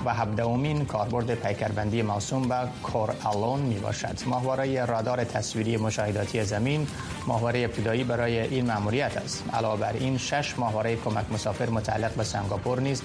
و 0.05 0.11
هفدهمین 0.11 0.85
کاربرد 0.85 1.35
پیکربندی 1.35 2.03
موسوم 2.03 2.49
به 2.49 2.55
کورالون 2.83 3.61
می 3.61 3.79
باشد 3.79 4.19
ماهواره 4.27 4.85
رادار 4.85 5.25
تصویری 5.25 5.77
مشاهداتی 5.77 6.45
زمین 6.45 6.87
ماهواره 7.27 7.59
ابتدایی 7.59 8.05
برای 8.05 8.41
این 8.41 8.67
مأموریت 8.67 9.17
است. 9.17 9.45
علاوه 9.53 9.81
بر 9.81 9.93
این 9.93 10.19
شش 10.19 10.59
ماهواره 10.59 10.97
کمک 10.97 11.25
مسافر 11.33 11.71
متعلق 11.71 12.15
به 12.15 12.25
سنگاپور 12.25 12.81
نیز 12.81 13.03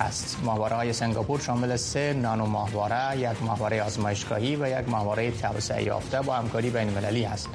هست. 0.00 0.36
ماهواره 0.44 0.76
های 0.76 0.92
سنگاپور 0.92 1.40
شامل 1.40 1.76
سه 1.76 2.12
نانو 2.12 2.46
ماهواره 2.46 3.18
یک 3.18 3.42
ماهواره 3.42 3.82
آزمایشگاهی 3.82 4.56
و 4.56 4.80
یک 4.80 4.88
ماهواره 4.88 5.30
توسعه 5.30 5.82
یافته 5.82 6.20
با 6.20 6.34
همکاری 6.34 6.70
بین 6.70 6.88
المللی 6.88 7.24
است 7.24 7.48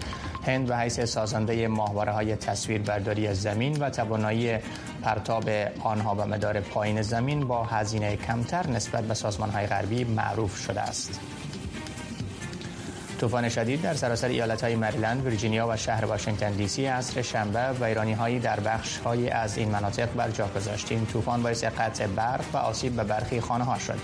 هند 0.47 0.67
به 0.67 0.77
حیث 0.77 0.99
سازنده 0.99 1.67
ماهواره 1.67 2.11
های 2.11 2.35
تصویر 2.35 2.81
برداری 2.81 3.33
زمین 3.33 3.77
و 3.79 3.89
توانایی 3.89 4.57
پرتاب 5.01 5.49
آنها 5.79 6.15
به 6.15 6.25
مدار 6.25 6.59
پایین 6.59 7.01
زمین 7.01 7.47
با 7.47 7.63
هزینه 7.63 8.15
کمتر 8.15 8.67
نسبت 8.67 9.03
به 9.03 9.13
سازمان 9.13 9.49
های 9.49 9.67
غربی 9.67 10.03
معروف 10.03 10.57
شده 10.57 10.81
است. 10.81 11.19
طوفان 13.19 13.49
شدید 13.49 13.81
در 13.81 13.93
سراسر 13.93 14.27
ایالت 14.27 14.63
های 14.63 14.75
مریلند، 14.75 15.25
ویرجینیا 15.25 15.67
و 15.67 15.77
شهر 15.77 16.05
واشنگتن 16.05 16.51
دی 16.51 16.67
سی 16.67 16.85
عصر 16.85 17.21
شنبه 17.21 17.69
ویرانی 17.81 18.13
هایی 18.13 18.39
در 18.39 18.59
بخش 18.59 18.97
های 18.97 19.29
از 19.29 19.57
این 19.57 19.69
مناطق 19.69 20.13
بر 20.13 20.29
جا 20.29 20.47
گذاشت. 20.47 20.91
این 20.91 21.05
طوفان 21.05 21.43
باعث 21.43 21.63
قطع 21.63 22.07
برق 22.07 22.45
و 22.53 22.57
آسیب 22.57 22.95
به 22.95 23.03
برخی 23.03 23.41
خانه 23.41 23.63
ها 23.63 23.79
شد. 23.79 23.99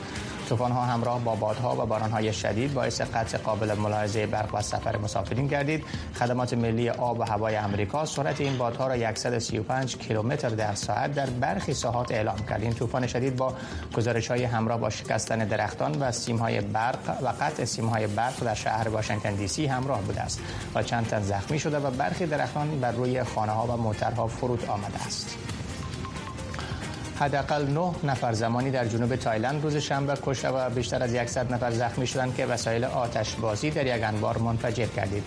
طوفان 0.45 0.71
ها 0.71 0.81
همراه 0.81 1.23
با 1.23 1.35
بادها 1.35 1.83
و 1.83 1.85
باران 1.85 2.11
های 2.11 2.33
شدید 2.33 2.73
باعث 2.73 3.01
قطع 3.01 3.37
قابل 3.37 3.73
ملاحظه 3.73 4.25
برق 4.25 4.55
و 4.55 4.61
سفر 4.61 4.97
مسافرین 4.97 5.47
گردید. 5.47 5.83
خدمات 6.19 6.53
ملی 6.53 6.89
آب 6.89 7.19
و 7.19 7.23
هوای 7.23 7.55
امریکا 7.55 8.05
سرعت 8.05 8.41
این 8.41 8.57
بادها 8.57 8.87
را 8.87 9.13
135 9.15 9.97
کیلومتر 9.97 10.49
در 10.49 10.75
ساعت 10.75 11.13
در 11.13 11.25
برخی 11.25 11.73
ساحات 11.73 12.11
اعلام 12.11 12.37
کرد. 12.49 12.61
این 12.61 12.73
طوفان 12.73 13.07
شدید 13.07 13.35
با 13.35 13.53
گزارش 13.93 14.31
های 14.31 14.43
همراه 14.43 14.79
با 14.79 14.89
شکستن 14.89 15.39
درختان 15.39 15.99
و 15.99 16.11
سیم 16.11 16.37
های 16.37 16.61
برق 16.61 17.17
و 17.21 17.33
قطع 17.41 17.65
سیم 17.65 17.85
های 17.85 18.07
برق 18.07 18.43
در 18.43 18.53
شهر 18.53 18.89
واشنگتن 18.89 19.35
دی 19.35 19.47
سی 19.47 19.65
همراه 19.65 20.01
بوده 20.01 20.21
است 20.21 20.39
و 20.75 20.83
چند 20.83 21.07
تن 21.07 21.21
زخمی 21.21 21.59
شده 21.59 21.79
و 21.79 21.91
برخی 21.91 22.25
درختان 22.25 22.79
بر 22.79 22.91
روی 22.91 23.23
خانه 23.23 23.51
ها 23.51 23.67
و 23.67 23.77
موترها 23.77 24.27
فرود 24.27 24.65
آمده 24.65 25.05
است. 25.05 25.54
حداقل 27.19 27.65
9 27.67 27.91
نفر 28.03 28.33
زمانی 28.33 28.71
در 28.71 28.85
جنوب 28.85 29.15
تایلند 29.15 29.63
روز 29.63 29.77
شنبه 29.77 30.17
کشته 30.23 30.49
و 30.49 30.69
بیشتر 30.69 31.03
از 31.03 31.29
100 31.31 31.53
نفر 31.53 31.71
زخمی 31.71 32.07
شدند 32.07 32.35
که 32.35 32.45
وسایل 32.45 32.83
آتش 32.83 33.35
بازی 33.35 33.71
در 33.71 33.97
یک 33.97 34.03
انبار 34.03 34.37
منفجر 34.37 34.85
کردید. 34.85 35.23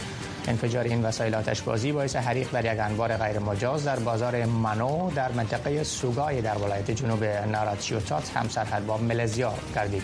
انفجار 0.48 0.84
این 0.84 1.04
وسایل 1.04 1.34
آتش 1.34 1.62
بازی 1.62 1.92
باعث 1.92 2.16
حریق 2.16 2.50
در 2.50 2.74
یک 2.74 2.80
انبار 2.80 3.16
غیر 3.16 3.38
مجاز 3.38 3.84
در 3.84 3.98
بازار 3.98 4.44
منو 4.44 5.10
در 5.10 5.32
منطقه 5.32 5.84
سوگای 5.84 6.40
در 6.40 6.58
ولایت 6.58 6.90
جنوب 6.90 7.24
ناراتشیوتات 7.24 8.36
هم 8.36 8.48
سرحد 8.48 8.86
با 8.86 8.96
ملزیا 8.96 9.54
کردید. 9.74 10.02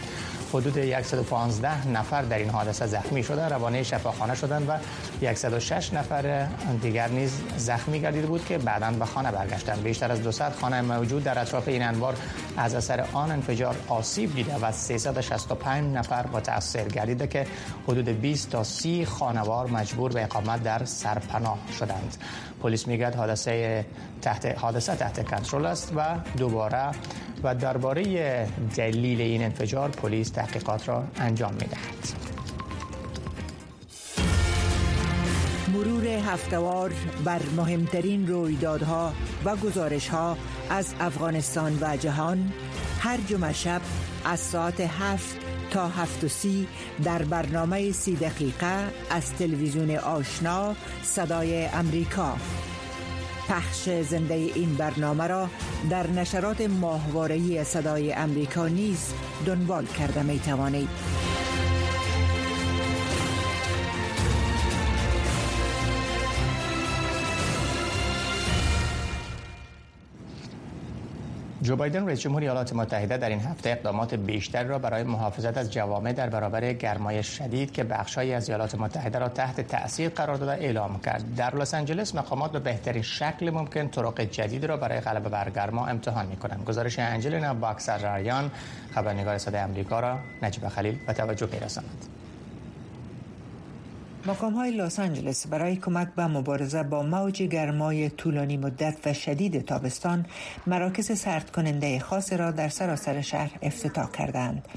حدود 0.54 1.02
115 1.02 1.88
نفر 1.88 2.22
در 2.22 2.38
این 2.38 2.50
حادثه 2.50 2.86
زخمی 2.86 3.22
شده 3.22 3.48
روانه 3.48 3.82
شفاخانه 3.82 4.34
شدند 4.34 4.68
و 4.68 5.34
106 5.34 5.92
نفر 5.92 6.46
دیگر 6.82 7.08
نیز 7.08 7.40
زخمی 7.56 8.00
گردیده 8.00 8.26
بود 8.26 8.44
که 8.44 8.58
بعدا 8.58 8.90
به 8.90 9.04
خانه 9.04 9.32
برگشتند. 9.32 9.82
بیشتر 9.82 10.12
از 10.12 10.22
200 10.22 10.52
خانه 10.60 10.80
موجود 10.82 11.24
در 11.24 11.38
اطراف 11.38 11.68
این 11.68 11.82
انبار 11.82 12.16
از 12.56 12.74
اثر 12.74 13.04
آن 13.12 13.30
انفجار 13.30 13.76
آسیب 13.88 14.34
دیده 14.34 14.56
و 14.56 14.72
365 14.72 15.96
نفر 15.96 16.26
متاثر 16.26 16.88
گردیده 16.88 17.26
که 17.26 17.46
حدود 17.88 18.08
20 18.08 18.50
تا 18.50 18.64
30 18.64 19.06
خانوار 19.06 19.66
مجبور 19.66 20.12
به 20.12 20.24
اقامت 20.24 20.62
در 20.62 20.84
سرپناه 20.84 21.58
شدند. 21.78 22.16
پلیس 22.64 22.88
میگه 22.88 23.10
حادثه 23.10 23.84
تحت 24.22 24.58
حادثه 24.58 24.96
تحت 24.96 25.30
کنترل 25.30 25.66
است 25.66 25.92
و 25.96 26.00
دوباره 26.38 26.90
و 27.42 27.54
درباره 27.54 28.02
دلیل 28.76 29.20
این 29.20 29.44
انفجار 29.44 29.88
پلیس 29.88 30.28
تحقیقات 30.28 30.88
را 30.88 31.04
انجام 31.16 31.52
می‌دهد. 31.52 32.34
مرور 35.72 36.06
هفتوار 36.06 36.92
بر 37.24 37.40
مهمترین 37.56 38.26
رویدادها 38.26 39.12
و 39.44 39.56
گزارشها 39.56 40.36
از 40.70 40.94
افغانستان 41.00 41.78
و 41.80 41.96
جهان 41.96 42.52
هر 43.00 43.18
جمعه 43.28 43.52
شب 43.52 43.80
از 44.24 44.40
ساعت 44.40 44.80
هفت 44.80 45.43
تا 45.74 45.88
هفت 45.88 46.24
و 46.24 46.28
سی 46.28 46.68
در 47.04 47.22
برنامه 47.22 47.92
سی 47.92 48.16
دقیقه 48.16 48.92
از 49.10 49.34
تلویزیون 49.34 49.90
آشنا 49.96 50.76
صدای 51.02 51.66
امریکا 51.66 52.36
پخش 53.48 53.88
زنده 53.88 54.34
این 54.34 54.74
برنامه 54.74 55.26
را 55.26 55.48
در 55.90 56.06
نشرات 56.10 56.60
ماهواره‌ای 56.60 57.64
صدای 57.64 58.12
امریکا 58.12 58.68
نیز 58.68 59.12
دنبال 59.46 59.86
کرده 59.86 60.22
می 60.22 60.38
توانید. 60.38 61.33
جو 71.64 71.76
بایدن 71.76 72.06
رئیس 72.06 72.20
جمهور 72.20 72.42
ایالات 72.42 72.72
متحده 72.72 73.16
در 73.16 73.28
این 73.28 73.40
هفته 73.40 73.70
اقدامات 73.70 74.14
بیشتر 74.14 74.64
را 74.64 74.78
برای 74.78 75.02
محافظت 75.02 75.58
از 75.58 75.72
جوامع 75.72 76.12
در 76.12 76.28
برابر 76.28 76.72
گرمای 76.72 77.22
شدید 77.22 77.72
که 77.72 77.84
بخشهایی 77.84 78.32
از 78.32 78.48
ایالات 78.48 78.74
متحده 78.74 79.18
را 79.18 79.28
تحت 79.28 79.60
تاثیر 79.60 80.08
قرار 80.08 80.36
داده 80.36 80.52
اعلام 80.52 81.00
کرد. 81.00 81.34
در 81.36 81.56
لس 81.56 81.74
آنجلس 81.74 82.14
مقامات 82.14 82.52
به 82.52 82.58
بهترین 82.58 83.02
شکل 83.02 83.50
ممکن 83.50 83.88
طرق 83.88 84.20
جدید 84.20 84.64
را 84.64 84.76
برای 84.76 85.00
غلبه 85.00 85.28
بر 85.28 85.50
گرما 85.50 85.86
امتحان 85.86 86.26
می 86.26 86.36
کنند 86.36 86.64
گزارش 86.64 86.98
انجلینا 86.98 87.54
باکسرایان 87.54 88.50
خبرنگار 88.94 89.38
صدای 89.38 89.60
آمریکا 89.60 90.00
را 90.00 90.18
نجیب 90.42 90.68
خلیل 90.68 90.98
به 91.06 91.12
توجه 91.12 91.48
می 91.52 91.60
رساند 91.60 92.23
مقام 94.26 94.54
های 94.54 94.70
لس 94.70 95.00
آنجلس 95.00 95.46
برای 95.46 95.76
کمک 95.76 96.08
به 96.16 96.26
مبارزه 96.26 96.82
با 96.82 97.02
موج 97.02 97.42
گرمای 97.42 98.10
طولانی 98.10 98.56
مدت 98.56 98.96
و 99.06 99.14
شدید 99.14 99.64
تابستان 99.64 100.26
مراکز 100.66 101.18
سرد 101.18 101.50
کننده 101.50 101.98
خاص 101.98 102.32
را 102.32 102.50
در 102.50 102.68
سراسر 102.68 103.20
شهر 103.20 103.50
افتتاح 103.62 104.10
کردند. 104.10 104.68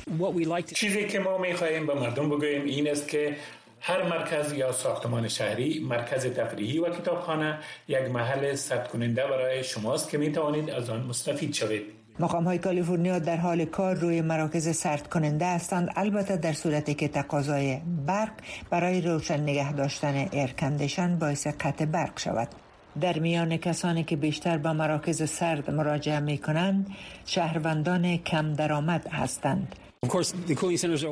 چیزی 0.73 1.07
که 1.07 1.19
ما 1.19 1.37
می 1.37 1.53
خواهیم 1.53 1.87
به 1.87 1.93
مردم 1.93 2.29
بگوییم 2.29 2.65
این 2.65 2.89
است 2.89 3.07
که 3.07 3.35
هر 3.79 4.03
مرکز 4.03 4.53
یا 4.53 4.71
ساختمان 4.71 5.27
شهری 5.27 5.79
مرکز 5.79 6.25
تفریحی 6.25 6.79
و 6.79 6.89
کتابخانه 6.89 7.59
یک 7.87 8.01
محل 8.01 8.55
سرد 8.55 8.87
کننده 8.87 9.23
برای 9.27 9.63
شماست 9.63 10.09
که 10.09 10.17
می 10.17 10.31
توانید 10.31 10.69
از 10.69 10.89
آن 10.89 11.05
مستفید 11.05 11.53
شوید 11.53 11.83
مقام 12.19 12.43
های 12.43 12.57
کالیفرنیا 12.57 13.19
در 13.19 13.37
حال 13.37 13.65
کار 13.65 13.95
روی 13.95 14.21
مراکز 14.21 14.75
سرد 14.75 15.09
کننده 15.09 15.45
هستند. 15.45 15.89
البته 15.95 16.37
در 16.37 16.53
صورتی 16.53 16.93
که 16.93 17.07
تقاضای 17.07 17.79
برق 18.05 18.31
برای 18.69 19.01
روشن 19.01 19.39
نگه 19.39 19.71
داشتن 19.71 20.27
air 20.31 20.53
condition 20.53 21.19
باعث 21.19 21.47
قطع 21.47 21.85
برق 21.85 22.19
شود. 22.19 22.47
در 23.01 23.19
میان 23.19 23.57
کسانی 23.57 24.03
که 24.03 24.15
بیشتر 24.15 24.57
با 24.57 24.73
مراکز 24.73 25.29
سرد 25.29 25.71
مراجعه 25.71 26.19
می 26.19 26.37
کنند 26.37 26.87
شهروندان 27.25 28.17
کم 28.17 28.53
درآمد 28.53 29.07
هستند. 29.07 29.75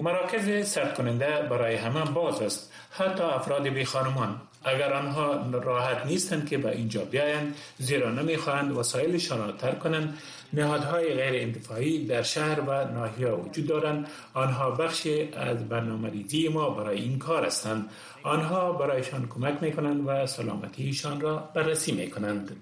مراکز 0.02 0.68
سرد 0.68 0.98
کننده 0.98 1.41
برای 1.50 1.76
همه 1.76 2.06
باز 2.06 2.41
است. 2.41 2.72
حتی 2.91 3.24
افراد 3.24 3.68
بی 3.68 3.86
خانمان. 3.86 4.41
اگر 4.65 4.94
آنها 4.94 5.52
راحت 5.52 6.06
نیستند 6.06 6.50
که 6.50 6.58
به 6.58 6.72
اینجا 6.72 7.06
بیایند 7.06 7.56
زیرا 7.78 8.12
نمی‌خواهند 8.12 8.72
وسایلشان 8.72 9.39
را 9.39 9.52
ترک 9.52 9.80
کنند. 9.80 10.18
نهادهای 10.56 11.13
غیر 11.13 11.41
انتفاعی 11.41 12.06
در 12.06 12.22
شهر 12.22 12.60
و 12.60 12.91
ناحیه 12.91 13.28
وجود 13.28 13.68
دارند. 13.68 14.08
آنها 14.34 14.72
بخشی 14.72 15.30
از 15.34 15.70
برنامه 15.70 16.10
ریزی 16.10 16.48
ما 16.48 16.70
برای 16.70 17.02
این 17.02 17.20
کار 17.20 17.46
هستند. 17.46 17.89
آنها 18.24 18.72
برایشان 18.72 19.28
کمک 19.28 19.63
می 19.63 19.72
کنند 19.72 20.08
و 20.08 20.28
سلامتیشان 20.28 21.22
را 21.22 21.50
بررسی 21.56 21.91
می 21.91 22.10
کنند 22.10 22.56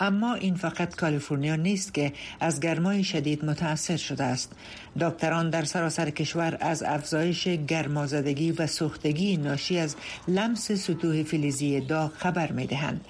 اما 0.00 0.34
این 0.34 0.54
فقط 0.54 0.96
کالیفرنیا 0.96 1.56
نیست 1.56 1.94
که 1.94 2.12
از 2.40 2.60
گرمای 2.60 3.04
شدید 3.04 3.44
متاثر 3.44 3.96
شده 3.96 4.24
است. 4.24 4.52
دکتران 5.00 5.50
در 5.50 5.64
سراسر 5.64 6.10
کشور 6.10 6.56
از 6.60 6.82
افزایش 6.82 7.48
گرمازدگی 7.48 8.52
و 8.52 8.66
سوختگی 8.66 9.36
ناشی 9.36 9.78
از 9.78 9.96
لمس 10.28 10.72
سطوح 10.72 11.22
فلزی 11.22 11.80
داغ 11.80 12.12
خبر 12.12 12.52
می 12.52 12.66
دهند 12.66 13.04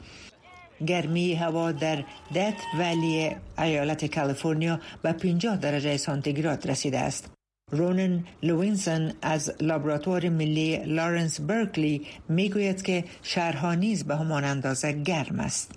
گرمی 0.87 1.35
هوا 1.35 1.73
در 1.73 2.05
دت 2.35 2.55
ولی 2.79 3.37
ایالت 3.59 4.15
کالیفرنیا 4.15 4.81
به 5.03 5.13
50 5.13 5.57
درجه 5.57 5.97
سانتیگراد 5.97 6.71
رسیده 6.71 6.99
است. 6.99 7.31
رونن 7.73 8.25
لوینسون 8.43 9.13
از 9.23 9.53
لابراتوار 9.61 10.29
ملی 10.29 10.77
لارنس 10.77 11.41
برکلی 11.41 12.07
می‌گوید 12.29 12.83
که 12.83 13.05
شهرها 13.23 13.75
نیز 13.75 14.05
به 14.05 14.17
همان 14.17 14.45
اندازه 14.45 14.93
گرم 14.93 15.41
است. 15.41 15.73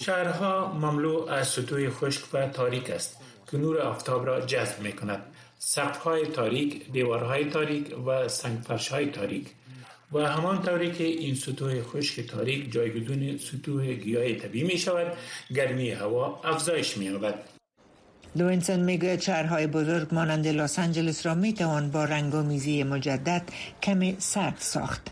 شهرها 0.00 0.72
مملو 0.72 1.26
از 1.28 1.48
سطوح 1.48 1.90
خشک 1.90 2.34
و 2.34 2.46
تاریک 2.46 2.90
است 2.90 3.16
که 3.50 3.58
نور 3.58 3.80
آفتاب 3.80 4.26
را 4.26 4.40
جذب 4.40 4.80
می 4.80 4.92
کند. 4.92 5.22
های 6.04 6.26
تاریک، 6.26 6.92
دیوارهای 6.92 7.44
تاریک 7.44 8.06
و 8.06 8.28
سنگفرشهای 8.28 9.06
تاریک 9.06 9.46
و 10.12 10.18
همان 10.18 10.62
طوری 10.62 10.92
که 10.92 11.04
این 11.04 11.34
سطوح 11.34 11.82
خشک 11.82 12.20
تاریک 12.20 12.72
جایگزون 12.72 13.38
سطوح 13.38 13.92
گیاه 13.92 14.34
طبیعی 14.34 14.66
می 14.66 14.78
شود 14.78 15.16
گرمی 15.54 15.90
هوا 15.90 16.40
افزایش 16.44 16.96
می 16.96 17.04
یابد 17.04 17.34
لوینسون 18.36 18.80
می‌گوید 18.80 19.20
شهرهای 19.20 19.66
بزرگ 19.66 20.14
مانند 20.14 20.46
لس 20.46 20.78
آنجلس 20.78 21.26
را 21.26 21.34
می 21.34 21.52
توان 21.52 21.90
با 21.90 22.04
رنگامیزی 22.04 22.82
مجدد 22.82 23.42
کمی 23.82 24.16
سرد 24.18 24.56
ساخت. 24.58 25.10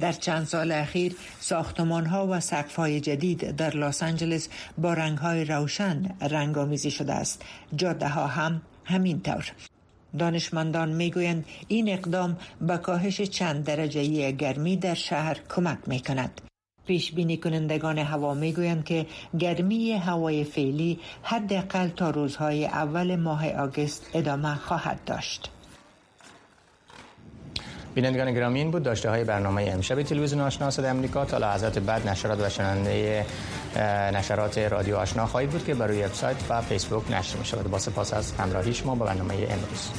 در 0.00 0.12
چند 0.12 0.46
سال 0.46 0.72
اخیر 0.72 1.16
ساختمان 1.40 2.06
ها 2.06 2.26
و 2.30 2.40
سقف 2.40 2.76
های 2.76 3.00
جدید 3.00 3.56
در 3.56 3.76
لس 3.76 4.02
آنجلس 4.02 4.48
با 4.78 4.94
رنگ 4.94 5.18
های 5.18 5.44
روشن 5.44 6.16
رنگامیزی 6.20 6.90
شده 6.90 7.12
است. 7.12 7.42
جاده 7.76 8.08
ها 8.08 8.26
هم 8.26 8.62
همینطور. 8.84 9.52
دانشمندان 10.18 10.92
می‌گویند 10.92 11.46
این 11.68 11.88
اقدام 11.88 12.36
به 12.60 12.76
کاهش 12.76 13.20
چند 13.20 13.64
درجه 13.64 14.30
گرمی 14.30 14.76
در 14.76 14.94
شهر 14.94 15.40
کمک 15.48 15.78
می 15.86 16.00
کند. 16.00 16.40
پیش 16.86 17.12
بینی 17.12 17.36
کنندگان 17.36 17.98
هوا 17.98 18.34
می‌گویند 18.34 18.84
که 18.84 19.06
گرمی 19.38 19.92
هوای 19.92 20.44
فعلی 20.44 21.00
حداقل 21.22 21.88
تا 21.88 22.10
روزهای 22.10 22.66
اول 22.66 23.16
ماه 23.16 23.50
آگست 23.50 24.10
ادامه 24.14 24.54
خواهد 24.54 25.04
داشت. 25.04 25.50
بینندگان 27.94 28.34
گرامی 28.34 28.58
این 28.58 28.70
بود 28.70 28.82
داشته 28.82 29.10
های 29.10 29.24
برنامه 29.24 29.70
امشب 29.72 30.02
تلویزیون 30.02 30.40
آشنا 30.40 30.70
صدای 30.70 30.90
امریکا 30.90 31.24
تا 31.24 31.38
لحظات 31.38 31.78
بعد 31.78 32.08
نشرات 32.08 32.40
و 32.40 32.48
شنونده 32.48 33.26
نشرات 34.14 34.58
رادیو 34.58 34.96
آشنا 34.96 35.26
خواهید 35.26 35.50
بود 35.50 35.64
که 35.64 35.74
بر 35.74 35.86
روی 35.86 36.04
وبسایت 36.04 36.36
و 36.48 36.60
فیسبوک 36.60 37.10
نشر 37.10 37.38
می 37.38 37.44
شود 37.44 37.70
با 37.70 37.78
سپاس 37.78 38.14
از 38.14 38.32
همراهی 38.32 38.74
شما 38.74 38.94
با 38.94 39.06
برنامه 39.06 39.34
امروز. 39.34 39.90